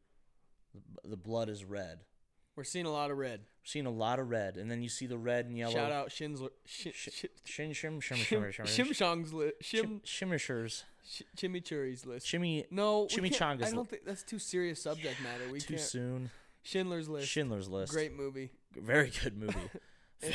[0.75, 2.01] the, the blood is red.
[2.57, 3.41] We're seeing a lot of red.
[3.41, 5.75] We're seeing a lot of red, and then you see the red and yellow.
[5.75, 6.51] Shout out Shinsler.
[6.67, 9.61] Sh- Sh- sh- Shin shim Shim, shimmer Shimshong's list.
[9.63, 10.83] Shim, shim
[11.37, 12.27] Chimichurri's list.
[12.27, 15.51] shimmy no, Chimichangas I don't think that's too serious subject matter.
[15.53, 15.87] We too can't.
[15.87, 16.31] soon.
[16.63, 17.29] Schindler's List.
[17.29, 17.93] Schindler's List.
[17.93, 18.51] Great movie.
[18.75, 19.71] Very good movie.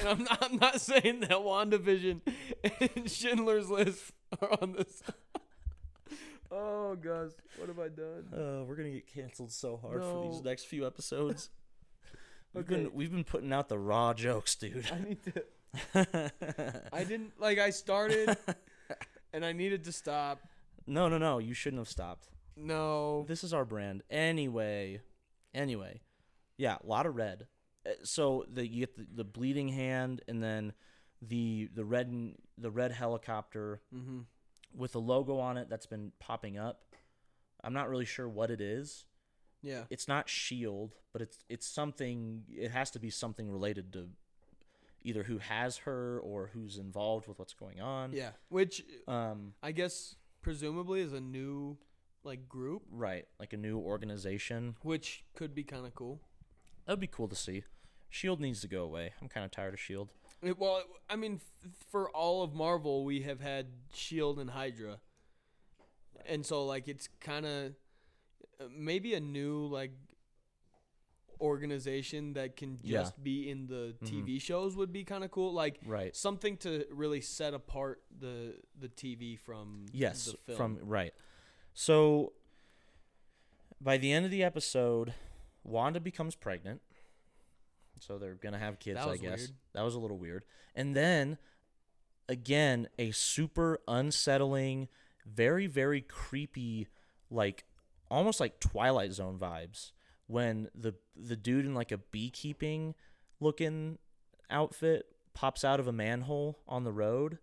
[0.00, 2.20] And I'm not, I'm not saying that WandaVision
[2.96, 5.02] and Schindler's List are on this.
[6.50, 7.30] oh, gosh.
[7.56, 8.26] What have I done?
[8.32, 11.50] Uh, we're gonna get canceled so hard for these next few episodes.
[12.54, 12.84] We've Okay.
[12.84, 14.86] been we've been putting out the raw jokes, dude.
[14.92, 16.30] I need to.
[16.92, 17.32] I didn't.
[17.40, 18.36] Like, I started
[19.32, 20.38] and I needed to stop.
[20.86, 21.38] no, no, no.
[21.38, 22.28] You shouldn't have stopped.
[22.56, 23.24] No.
[23.26, 24.04] This is our brand.
[24.08, 25.00] Anyway,
[25.52, 26.02] anyway,
[26.56, 27.48] yeah, a lot of red.
[27.84, 30.74] Uh, So the you get the, the bleeding hand, and then
[31.28, 34.20] the the red the red helicopter Mm-hmm.
[34.76, 36.82] with a logo on it that's been popping up.
[37.62, 39.04] I'm not really sure what it is.
[39.62, 39.84] Yeah.
[39.90, 42.42] It's not Shield, but it's it's something.
[42.50, 44.08] It has to be something related to
[45.02, 48.12] either who has her or who's involved with what's going on.
[48.12, 48.30] Yeah.
[48.48, 49.54] Which Um.
[49.62, 51.78] I guess presumably is a new
[52.22, 53.26] like group, Right.
[53.38, 54.76] Like a new organization.
[54.82, 56.20] which could be kind of cool.
[56.86, 57.64] That'd be cool to see.
[58.10, 59.12] Shield needs to go away.
[59.20, 60.10] I'm kind of tired of Shield.
[60.52, 65.00] Well, I mean, f- for all of Marvel, we have had Shield and Hydra,
[66.26, 67.74] and so like it's kind of
[68.70, 69.92] maybe a new like
[71.40, 73.00] organization that can Yeah.
[73.02, 74.08] just be in the Mhm.
[74.08, 75.52] TV shows would be kind of cool.
[75.52, 76.14] Like Right.
[76.14, 80.26] something to really set apart the the TV from Yes.
[80.26, 80.56] the film.
[80.56, 81.12] From right.
[81.74, 82.34] So
[83.80, 85.14] by the end of the episode,
[85.64, 86.80] Wanda becomes pregnant.
[88.00, 89.38] So they're gonna have kids, I guess.
[89.38, 89.50] weird.
[89.74, 90.44] That was a little weird.
[90.74, 91.38] And then
[92.28, 94.88] again, a super unsettling,
[95.26, 96.88] very, very creepy,
[97.30, 97.64] like
[98.10, 99.92] almost like Twilight Zone vibes
[100.26, 102.94] when the the dude in like a beekeeping
[103.40, 103.98] looking
[104.50, 107.38] outfit pops out of a manhole on the road.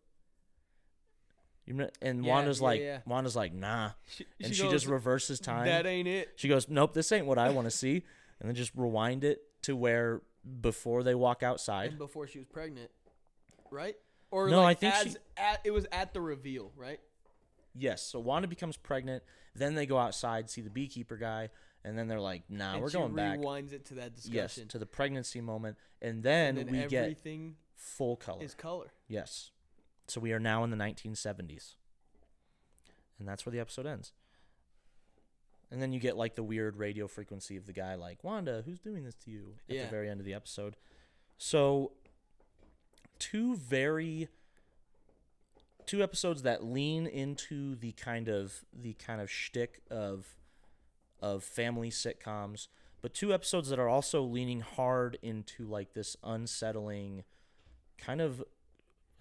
[1.66, 3.00] You and Yeah, Wanda's yeah, like yeah.
[3.06, 5.66] Wanda's like nah, she, and she, goes, just reverses time.
[5.66, 6.32] That ain't it.
[6.36, 8.04] She goes, "Nope, this ain't what I want to see,"
[8.40, 10.22] and then just rewind it to where
[10.62, 11.90] before they walk outside.
[11.90, 12.90] And before she was pregnant,
[13.70, 13.96] right?
[14.32, 17.00] Or No, like I think as, she- at, it was at the reveal, right?
[17.74, 19.24] Yes, so Wanda becomes pregnant.
[19.56, 21.50] Then they go outside, see the beekeeper guy,
[21.84, 24.36] and then they're like, "Nah, and we're going back." rewinds it to that discussion.
[24.36, 27.18] Yes, to the pregnancy moment, and then, and then we get
[27.76, 28.44] full color.
[28.44, 28.88] is color.
[29.08, 29.52] Yes,
[30.08, 31.76] so we are now in the 1970s,
[33.20, 34.12] and that's where the episode ends.
[35.72, 38.80] And then you get like the weird radio frequency of the guy like, "Wanda, who's
[38.80, 39.84] doing this to you?" At Yeah.
[39.86, 40.76] the very end of the episode.
[41.38, 41.94] So,
[43.20, 44.28] two very
[45.86, 50.36] two episodes that lean into the kind of the kind of shtick of
[51.22, 52.68] of family sitcoms,
[53.02, 57.24] but two episodes that are also leaning hard into like this unsettling,
[57.98, 58.44] kind of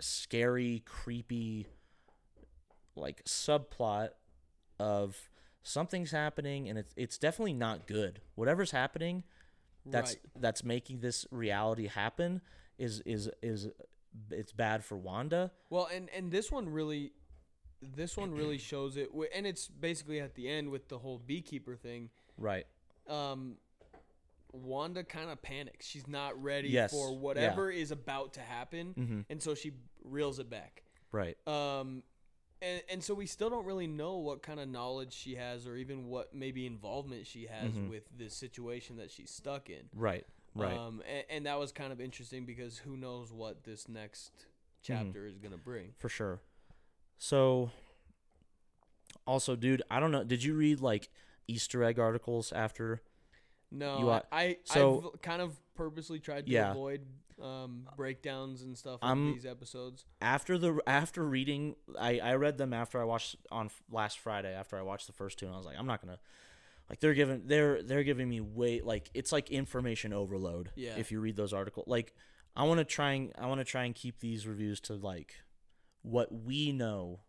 [0.00, 1.66] scary, creepy,
[2.96, 4.10] like subplot
[4.78, 5.29] of
[5.62, 8.20] something's happening and it's it's definitely not good.
[8.34, 9.24] Whatever's happening,
[9.86, 10.18] that's right.
[10.40, 12.40] that's making this reality happen
[12.78, 13.68] is is is
[14.30, 15.52] it's bad for Wanda.
[15.68, 17.12] Well, and and this one really,
[17.82, 21.76] this one really shows it, and it's basically at the end with the whole beekeeper
[21.76, 22.10] thing.
[22.36, 22.66] Right.
[23.08, 23.56] Um,
[24.52, 25.86] Wanda kind of panics.
[25.86, 27.16] She's not ready Yes, for yeah.
[27.18, 29.24] whatever is about to happen, Mhm.
[29.30, 30.82] and so she reels it back.
[31.12, 31.36] Right.
[31.46, 32.02] Um,
[32.62, 35.76] and and so we still don't really know what kind of knowledge she has, or
[35.76, 37.88] even what maybe involvement she has Mhm.
[37.90, 39.88] with this situation that she's stuck in.
[39.94, 40.26] Right.
[40.54, 40.76] Right.
[40.76, 45.04] Um, and, and that was kind of interesting because who knows what this next Mm-hmm.
[45.06, 45.92] chapter is gonna bring.
[45.98, 46.40] for sure.
[47.18, 47.70] So
[49.26, 50.24] also, dude, I don't know.
[50.24, 51.08] Did you read like
[51.46, 53.02] Easter egg articles after?
[53.70, 56.72] No, You I, I so- I've kind of purposely tried to Yeah.
[56.72, 57.06] avoid
[57.42, 60.04] um, breakdowns and stuff I'm- these episodes.
[60.20, 64.76] After the after reading, I I read them after I watched on last Friday after
[64.78, 66.18] I watched the first two, and I was like, I'm not gonna.
[66.88, 70.70] Like they're giving they're they're giving me way like it's like information overload.
[70.74, 70.96] Yeah.
[70.96, 72.14] If you read those articles, like
[72.56, 75.34] I want to try and I want to try and keep these reviews to like
[76.02, 77.20] what we know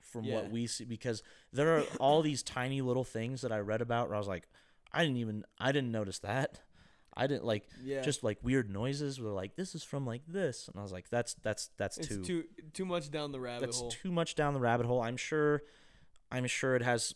[0.00, 0.34] from Yeah.
[0.36, 4.08] what we see because there are all these tiny little things that I read about
[4.08, 4.48] where I was like,
[4.92, 6.60] I didn't even I didn't notice that.
[7.18, 10.68] I didn't like Yeah, just like weird noises were like this is from like this
[10.68, 13.66] and I was like that's that's that's it's too, too too much down the rabbit
[13.66, 13.90] that's hole.
[13.90, 15.02] too much down the rabbit hole.
[15.02, 15.62] I'm sure
[16.30, 17.14] I'm sure it has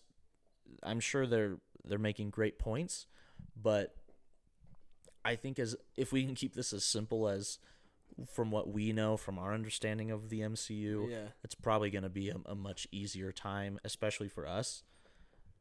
[0.82, 3.06] I'm sure they're they're making great points,
[3.60, 3.94] but
[5.24, 7.58] I think as if we can keep this as simple as
[8.30, 11.28] from what we know from our understanding of the MCU, Yeah.
[11.44, 14.82] it's probably going to be a, a much easier time, especially for us.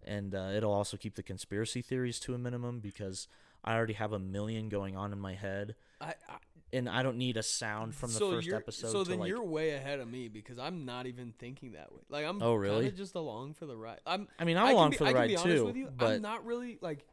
[0.04, 3.28] And uh, it'll also keep the conspiracy theories to a minimum because
[3.64, 6.38] I already have a million going on in my head, I, I
[6.74, 8.92] and I don't need a sound from the so 1st episode.
[8.92, 12.02] So then like, you're way ahead of me because I'm not even thinking that way.
[12.10, 12.90] Like I'm Oh, really?
[12.92, 14.00] just along for the ride.
[14.06, 15.76] I'm I mean, I I'm can along be- for the I ride be too, with
[15.76, 17.06] you, but I'm not really like.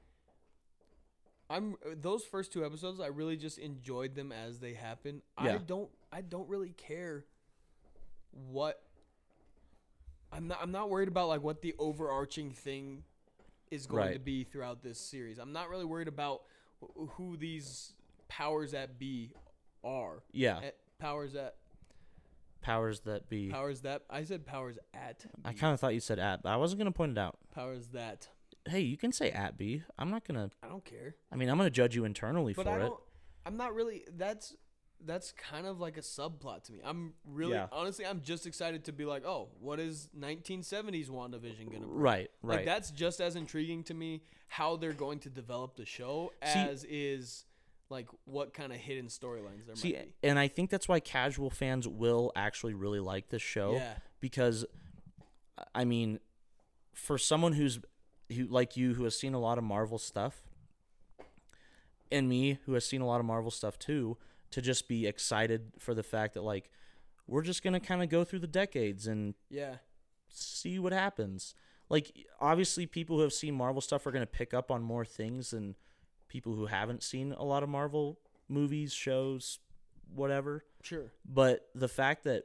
[1.50, 3.00] I'm those first two episodes.
[3.00, 5.22] I really just enjoyed them as they happen.
[5.36, 5.88] I don't.
[6.12, 7.24] I don't really care
[8.50, 8.82] what.
[10.30, 10.58] I'm not.
[10.62, 13.02] I'm not worried about like what the overarching thing
[13.70, 15.38] is going to be throughout this series.
[15.38, 16.42] I'm not really worried about
[17.16, 17.92] who these
[18.28, 19.32] powers that be
[19.84, 20.22] are.
[20.32, 21.56] yeah, Eh, powers that
[22.60, 23.48] powers that be.
[23.48, 25.24] powers that I said powers at.
[25.44, 27.38] I kind of thought you said at, but I wasn't gonna point it out.
[27.54, 28.28] powers that.
[28.68, 29.82] Hey, you can say at B.
[29.98, 30.50] I'm not gonna.
[30.62, 31.14] I don't care.
[31.32, 32.92] I mean, I'm gonna judge you internally but for it.
[33.46, 34.04] I'm not really.
[34.16, 34.54] That's
[35.04, 36.80] that's kind of like a subplot to me.
[36.84, 37.68] I'm really Yeah.
[37.72, 41.98] honestly, I'm just excited to be like, oh, what is 1970s WandaVision gonna bring?
[42.00, 42.66] Right, Like right.
[42.66, 46.84] that's just as intriguing to me how they're going to develop the show See- as
[46.84, 47.44] is
[47.90, 51.48] like what kind of hidden storylines there See, might and I think that's why casual
[51.48, 53.94] fans will actually really like this show Yeah.
[54.20, 54.66] because,
[55.74, 56.20] I mean,
[56.92, 57.78] for someone who's
[58.30, 60.42] who like you who has seen a lot of Marvel stuff,
[62.10, 64.16] and me who has seen a lot of Marvel stuff too,
[64.50, 66.70] to just be excited for the fact that like
[67.26, 69.76] we're just gonna kind of go through the decades and Yeah.
[70.28, 71.54] see what happens.
[71.90, 75.50] Like obviously people who have seen Marvel stuff are to pick up on more things
[75.50, 75.76] than
[76.28, 79.58] people who haven't seen a lot of Marvel movies, shows,
[80.14, 80.64] whatever.
[80.82, 81.12] Sure.
[81.24, 82.44] But the fact that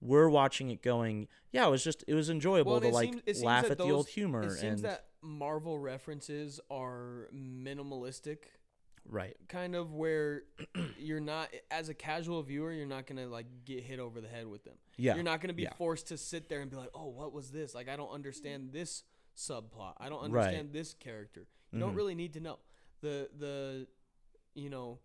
[0.00, 3.42] we're watching it going, yeah, it was just it was enjoyable Well, to like seems-
[3.42, 8.38] laugh at the old humor It seems and that Marvel references are minimalistic
[9.08, 9.36] right.
[9.48, 10.42] kind of where
[10.98, 14.46] you're not as a casual viewer you're not gonna like get hit over the head
[14.46, 15.14] with them Yeah.
[15.14, 15.74] you're not gonna be yeah.
[15.74, 18.70] forced to sit there and be like oh what was this like i don't understand
[18.72, 19.04] this
[19.36, 20.42] subplot i don't Right.
[20.44, 21.96] understand this character you don't Mhm.
[21.96, 22.58] really need to know
[23.00, 23.86] the the
[24.54, 24.98] you know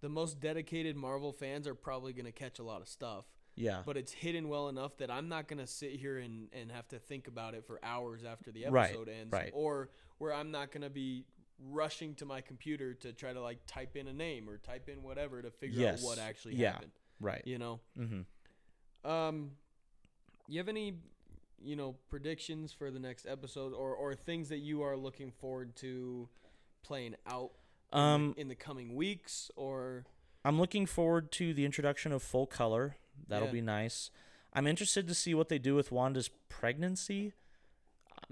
[0.00, 3.82] the most dedicated marvel fans are probably gonna catch a lot of stuff Yeah.
[3.84, 6.98] but it's hidden well enough that i'm not gonna sit here and, and have to
[6.98, 9.50] think about it for hours after the Right, episode ends right.
[9.54, 11.26] or where i'm not gonna be
[11.58, 15.02] rushing to my computer to try to like type in a name or type in
[15.02, 16.02] whatever to figure Yes.
[16.02, 16.72] out what actually Yeah.
[16.72, 17.42] happened right.
[17.46, 18.26] you know Mhm.
[19.04, 19.52] um
[20.48, 20.98] you have any
[21.62, 25.74] you know predictions for the next episode or or things that you are looking forward
[25.76, 26.28] to
[26.82, 27.52] playing out
[27.92, 30.04] Um in the coming weeks or
[30.44, 32.96] I'm looking forward to the introduction of full color.
[33.26, 33.52] That'll Yeah.
[33.54, 34.10] be nice.
[34.52, 37.32] I'm interested to see what they do with Wanda's pregnancy.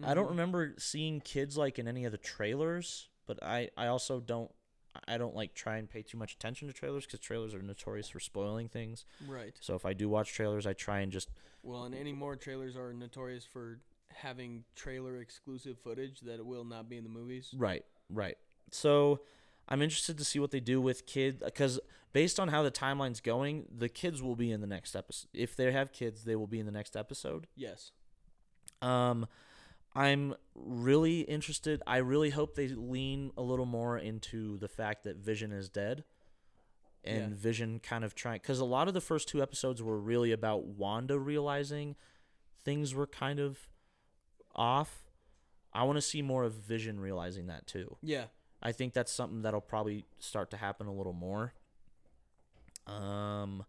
[0.02, 0.30] I don't Mhm.
[0.30, 4.50] remember seeing kids like in any of the trailers, but I I also don't
[5.08, 8.08] I don't like try and pay too much attention to trailers because trailers are notorious
[8.08, 9.04] for spoiling things.
[9.26, 11.30] right So if I do watch trailers, I try and just
[11.62, 16.88] Well, and any more trailers are notorious for having trailer exclusive footage that will not
[16.88, 17.50] be in the movies.
[17.56, 18.38] right right.
[18.70, 19.20] So
[19.68, 21.80] I'm interested to see what they do with kid because
[22.12, 25.28] based on how the timeline's going, the kids will be in the next episode.
[25.32, 27.46] If they have kids, they will be in the next episode.
[27.56, 27.90] Yes.
[28.82, 29.26] Um,
[29.94, 31.82] I'm really interested.
[31.86, 36.04] I really hope they lean a little more into the fact that Vision is dead,
[37.04, 37.36] and Yeah.
[37.36, 40.64] Vision kind of trying because a lot of the first two episodes were really about
[40.64, 41.96] Wanda realizing
[42.64, 43.68] things were kind of
[44.54, 45.04] off.
[45.72, 47.96] I want to see more of Vision realizing that too.
[48.02, 48.26] Yeah.
[48.62, 51.52] I think that's something that'll probably start to happen a little more.
[52.86, 53.64] Um,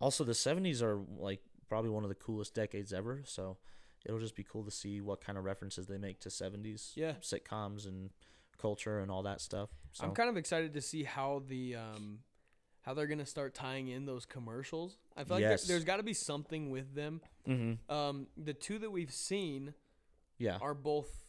[0.00, 3.56] also the '70s are like probably one of the coolest decades ever, so
[4.06, 7.14] it'll just be cool to see what kind of references they make to '70s Yeah.
[7.20, 8.10] sitcoms and
[8.56, 9.68] culture and all that stuff.
[9.92, 12.20] So I'm kind of excited to see how the um
[12.82, 14.96] how they're gonna start tying in those commercials.
[15.16, 17.20] I feel like there, there's got to be something with them.
[17.46, 17.78] Mhm.
[17.90, 19.74] Um, the two that we've seen
[20.38, 21.26] yeah, are both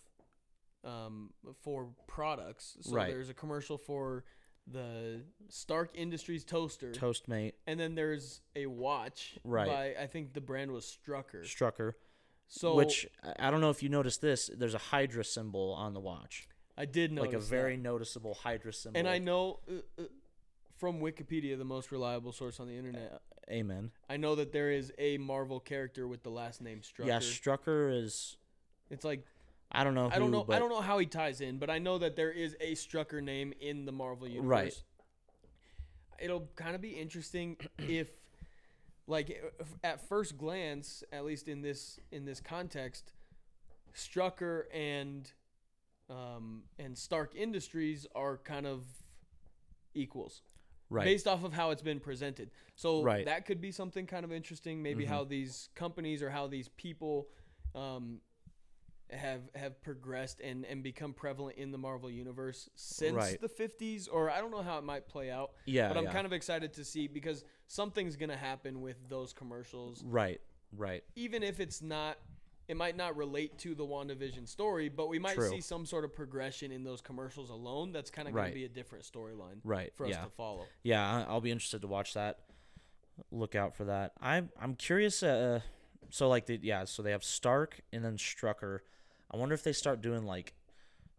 [0.84, 2.78] um for products.
[2.82, 3.10] So Right.
[3.10, 4.24] there's a commercial for
[4.70, 9.68] the Stark Industries toaster, Toastmate, and then there's a watch Right.
[9.68, 11.44] by I think the brand was Strucker.
[11.44, 11.94] Strucker,
[12.48, 13.08] So which
[13.40, 14.50] I don't know if you noticed this.
[14.54, 17.50] There's a Hydra symbol on the watch, I did notice like a that.
[17.50, 19.00] very noticeable Hydra symbol.
[19.00, 20.06] and I know uh, uh,
[20.78, 23.20] from Wikipedia, the most reliable source on the internet.
[23.50, 23.92] Amen.
[24.10, 27.08] I know that there is a Marvel character with the last name Strucker.
[27.08, 28.38] Yeah, Strucker is.
[28.92, 29.24] it's like
[29.72, 30.10] I don't know.
[30.10, 30.44] Who, I don't know.
[30.44, 32.74] But I don't know how he ties in, but I know that there is a
[32.74, 34.48] Strucker name in the Marvel universe.
[34.48, 34.84] Right.
[36.20, 38.10] It'll kind of be interesting if,
[39.08, 39.42] like,
[39.84, 43.14] at first glance, at least in this in this context,
[43.96, 45.32] Strucker and
[46.10, 48.86] um, and Stark Industries are kind of
[49.94, 50.42] equals.
[50.90, 51.04] Right.
[51.04, 52.50] based off of how it's been presented.
[52.76, 53.26] So Right.
[53.26, 54.82] that could be something kind of interesting.
[54.82, 55.10] Maybe Mhm.
[55.10, 57.28] how these companies or how these people
[57.76, 58.22] um,
[59.12, 63.40] have have progressed and and become prevalent in the Marvel universe since Right.
[63.40, 65.52] the 50s, or I don't know how it might play out.
[65.66, 65.88] yeah.
[65.88, 66.14] but I'm yeah.
[66.14, 70.42] kind of excited to see because something's gonna happen with those commercials, right.
[70.76, 71.04] Right.
[71.16, 72.18] even if it's not.
[72.70, 75.48] It might not relate to the WandaVision story, but we might True.
[75.48, 77.94] see some sort of progression in those commercials alone.
[77.94, 79.94] That's kind of going to be a different storyline Right.
[79.96, 80.26] for us yeah.
[80.26, 80.66] to follow.
[80.84, 82.40] Yeah, I'll be interested to watch that.
[83.32, 84.12] Look out for that.
[84.20, 85.24] I'm I'm curious.
[85.24, 85.62] Uh,
[86.10, 88.80] so like the yeah, so they have Stark and then Strucker.
[89.32, 90.54] I wonder if they start doing like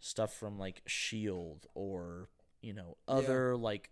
[0.00, 2.28] stuff from like Shield or
[2.62, 3.14] you know Yeah.
[3.14, 3.90] other like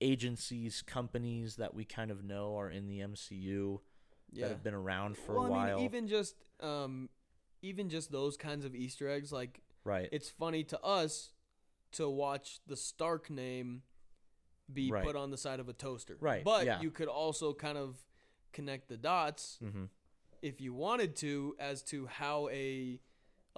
[0.00, 3.80] agencies, companies that we kind of know are in the MCU
[4.34, 5.74] that have been around for well, a while.
[5.74, 7.08] I mean, even just um,
[7.62, 10.08] even just those kinds of Easter eggs, like right.
[10.12, 11.30] it's funny to us
[11.92, 13.82] to watch the Stark name
[14.72, 15.04] be Right.
[15.04, 16.16] put on the side of a toaster.
[16.20, 16.80] Right, But yeah.
[16.80, 17.96] you could also kind of
[18.52, 19.84] connect the dots mm-hmm.
[20.42, 23.00] if you wanted to as to how a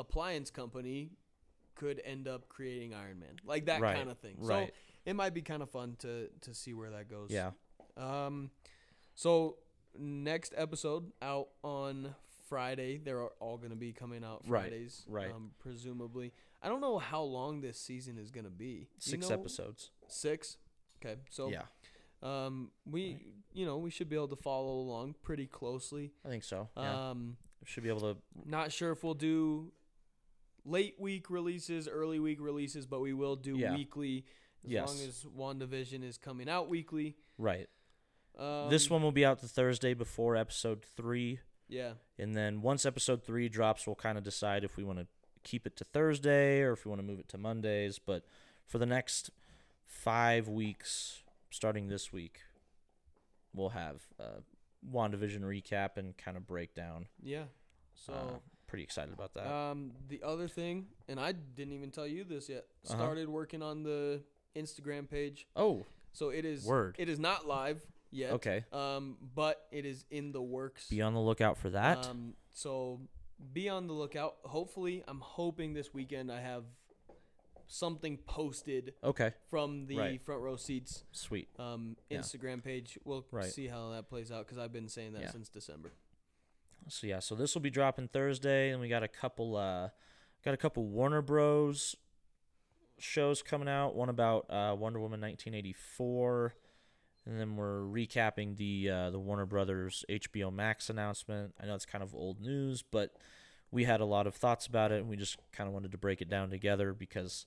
[0.00, 1.10] appliance company
[1.76, 4.36] could end up creating Iron Man, like that Right, kind of thing.
[4.40, 4.68] right.
[4.68, 4.74] So
[5.06, 7.30] it might be kind of fun to to see where that goes.
[7.30, 7.50] Yeah.
[7.96, 8.50] Um,
[9.14, 9.56] so
[9.98, 12.14] next episode out on
[12.48, 12.98] Friday.
[12.98, 15.30] They're all going to be coming out Fridays, right.
[15.32, 16.32] Um, presumably.
[16.62, 18.66] I don't know how long this season is going to be.
[18.66, 19.34] You Six know?
[19.34, 19.90] episodes.
[20.08, 20.58] Six.
[21.02, 21.62] Okay, so yeah,
[22.22, 23.22] um, we
[23.54, 26.12] you know we should be able to follow along pretty closely.
[26.26, 26.68] I think so.
[26.76, 28.16] Yeah, Um, should be able to.
[28.44, 29.72] not sure if we'll do
[30.64, 33.74] late week releases, early week releases, but we will do Yeah.
[33.74, 34.24] weekly
[34.64, 34.88] as Yes.
[34.88, 37.16] long as WandaVision is coming out weekly.
[37.38, 37.68] Right.
[38.38, 41.40] Um, this one will be out the Thursday before episode three.
[41.68, 45.06] yeah, And then once episode three drops, we'll kind of decide if we want to
[45.44, 47.98] keep it to Thursday or if we want to move it to Mondays.
[47.98, 48.24] But
[48.66, 49.30] for the next
[49.86, 52.40] five weeks, starting this week,
[53.54, 54.40] we'll have uh,
[54.90, 57.06] WandaVision recap and kind of breakdown.
[57.22, 57.44] yeah.
[57.94, 58.12] So.
[58.12, 58.38] uh,
[58.70, 59.46] pretty excited about that.
[59.52, 62.64] Um, the other thing, and I didn't even tell you this yet.
[62.88, 62.96] Uh-huh.
[62.96, 64.22] Started working on the
[64.56, 66.96] Instagram page, oh, so it is Word.
[66.98, 68.32] It is not live yet.
[68.34, 68.64] okay.
[68.72, 70.88] Um, but it is in the works.
[70.88, 72.06] Be on the lookout for that.
[72.06, 73.00] Um, so
[73.52, 74.36] be on the lookout.
[74.44, 76.64] Hopefully, I'm hoping this weekend I have
[77.66, 79.32] something posted okay.
[79.48, 80.22] from the Right.
[80.22, 81.48] front row seats Sweet.
[81.58, 82.18] um, Yeah.
[82.18, 82.98] Instagram page.
[83.04, 83.44] We'll Right.
[83.50, 85.30] see how that plays out because I've been saying that Yeah.
[85.30, 85.92] since December.
[86.88, 89.88] So yeah, so this will be dropping Thursday, and we got a couple, uh,
[90.44, 91.94] got a couple Warner Bros.
[92.98, 93.94] shows coming out.
[93.94, 96.54] One about uh, Wonder Woman 1984,
[97.26, 101.54] and then we're recapping the uh, the Warner Brothers HBO Max announcement.
[101.62, 103.16] I know it's kind of old news, but
[103.70, 105.98] we had a lot of thoughts about it, and we just kind of wanted to
[105.98, 107.46] break it down together because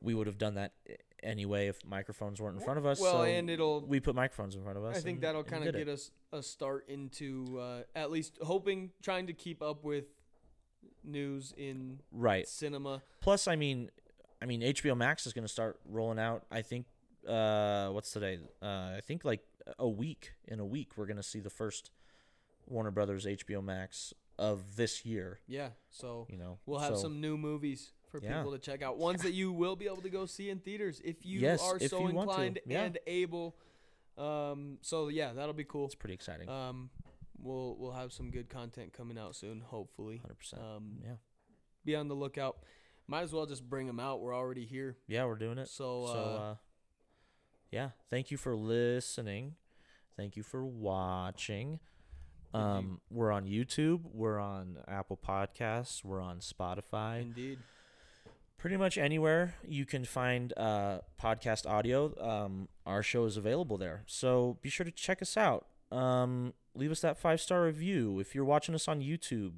[0.00, 0.72] we would have done that
[1.22, 3.00] anyway if microphones weren't in front of us.
[3.00, 4.96] Well, so and it'll we put microphones in front of us.
[4.96, 5.84] I think and- that'll kind of did it.
[5.86, 10.04] get us a start into uh, at least hoping, trying to keep up with
[11.04, 12.46] news in right.
[12.48, 13.02] cinema.
[13.20, 13.90] Plus, I mean,
[14.42, 16.44] I mean, HBO Max is going to start rolling out.
[16.50, 16.86] I think,
[17.28, 18.38] uh, what's today?
[18.62, 18.66] Uh,
[18.96, 19.40] I think like
[19.78, 20.32] a week.
[20.48, 21.90] In a week, we're going to see the first
[22.66, 25.40] Warner Brothers HBO Max of this year.
[25.46, 28.38] Yeah, so You know, we'll have So, some new movies for Yeah.
[28.38, 28.98] people to check out.
[28.98, 31.76] Ones that you will be able to go see in theaters if you Yes, are
[31.76, 32.82] if so you inclined Yeah.
[32.84, 33.56] and able.
[34.18, 35.86] Um, so yeah, that'll be cool.
[35.86, 36.48] It's pretty exciting.
[36.48, 36.90] Um,
[37.38, 40.18] we'll we'll have some good content coming out soon, hopefully.
[40.18, 40.62] Hundred percent.
[40.62, 41.16] Um, Yeah,
[41.84, 42.58] be on the lookout.
[43.06, 44.20] Might as well just bring them out.
[44.20, 44.96] We're already here.
[45.08, 45.68] yeah, we're doing it.
[45.68, 46.16] So, so, uh,
[46.52, 46.56] uh,
[47.72, 49.56] yeah, thank you for listening.
[50.16, 51.80] Thank you for watching.
[52.52, 54.02] Um, we're on YouTube.
[54.12, 56.04] We're on Apple Podcasts.
[56.04, 57.22] We're on Spotify.
[57.22, 57.60] Indeed.
[58.60, 64.02] Pretty much anywhere you can find uh, podcast audio um, our show is available there.
[64.06, 65.66] So be sure to check us out.
[65.90, 68.20] Um, leave us that five star review.
[68.20, 69.52] If you're watching us on youtube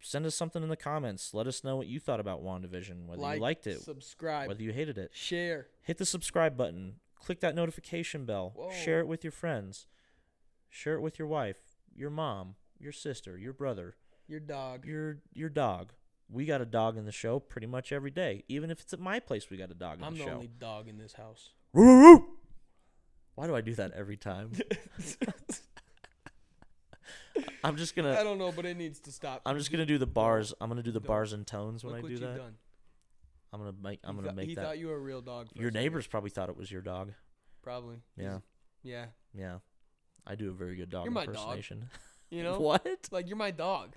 [0.00, 1.34] send us something in the comments.
[1.34, 4.62] Let us know what you thought about wandavision whether like, you liked it subscribe, whether
[4.62, 5.10] you hated it.
[5.12, 5.68] Share.
[5.82, 6.96] hit the subscribe button.
[7.16, 8.70] Click that notification bell.
[8.84, 9.86] Share it with your friends.
[10.70, 11.56] Share it with your wife
[11.98, 13.96] your mom your sister your brother
[14.28, 14.86] Your dog.
[14.86, 15.92] your your dog
[16.30, 18.44] we got a dog in the show pretty much every day.
[18.48, 20.30] Even if it's at my place, we got a dog in I'm the the show.
[20.30, 21.50] I'm the only dog in this house.
[21.72, 24.52] Why do I do that every time?
[27.64, 29.42] I'm just gonna I don't know, but it needs to stop.
[29.46, 30.52] I'm just gonna do the bars.
[30.60, 32.36] I'm gonna do the bars and tones when Look I do that.
[32.36, 32.54] done.
[33.52, 34.64] I'm gonna make I'm he gonna thought- make he that.
[34.64, 35.48] thought you were a real dog.
[35.54, 35.80] Your second.
[35.80, 37.12] neighbors probably thought it was your dog.
[37.62, 37.96] probably.
[38.16, 38.40] He's-
[38.82, 39.06] Yeah, Yeah.
[39.34, 39.58] yeah.
[40.26, 41.34] I do a very good dog You're my dog.
[41.34, 41.88] impersonation.
[42.30, 43.08] You know, what?
[43.10, 43.96] like you're my dog.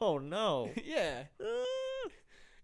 [0.00, 0.70] Oh no.
[0.84, 1.24] yeah.
[1.40, 2.08] Uh.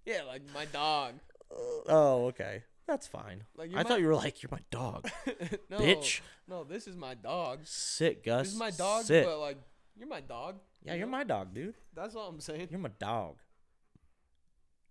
[0.04, 1.14] Yeah, like my dog.
[1.50, 2.62] oh okay.
[2.86, 3.42] That's fine.
[3.56, 5.10] Like, I you're thought you were like, you're my dog.
[5.70, 6.20] no, Bitch.
[6.46, 7.60] No, this is my dog.
[7.64, 8.46] Sit, Gus.
[8.46, 9.24] This is my dog, Sit.
[9.24, 9.58] but like,
[9.96, 10.60] you're my dog.
[10.84, 11.10] yeah, you you're know?
[11.12, 11.74] my dog, dude.
[11.94, 12.68] That's all I'm saying.
[12.70, 13.38] You're my dog.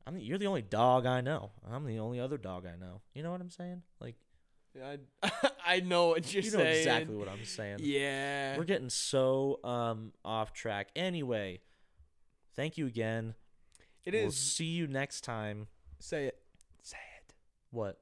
[0.06, 1.52] I'm the, you're the only dog I know.
[1.66, 3.02] I'm the only other dog I know.
[3.14, 3.82] You know what I'm saying?
[4.02, 4.16] Like
[4.84, 5.32] I,
[5.66, 6.78] I know what you're you know saying.
[6.78, 7.80] exactly what I'm saying.
[7.82, 8.58] Yeah.
[8.58, 10.90] We're getting so um off track.
[10.96, 11.62] Anyway,
[12.56, 13.36] thank you again.
[14.06, 14.38] It we'll is.
[14.38, 15.68] see you next time.
[16.00, 16.38] Say it.
[16.82, 17.34] Say it.
[17.72, 18.00] What?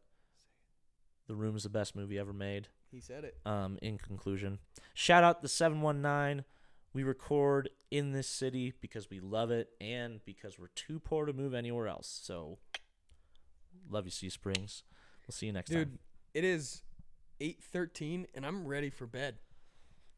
[1.28, 2.67] The Room is the best movie ever made.
[2.91, 3.38] He said it.
[3.45, 4.59] Um, in conclusion,
[4.93, 6.45] shout out the 719.
[6.93, 11.34] We record in this city because we love it and because we're too poor to
[11.34, 12.19] move anywhere else.
[12.21, 12.59] So,
[13.89, 14.84] love you, Sea Springs.
[15.26, 15.99] We'll see you next Dude, time.
[16.34, 16.81] It is
[17.39, 19.36] 8:13 and I'm ready for bed.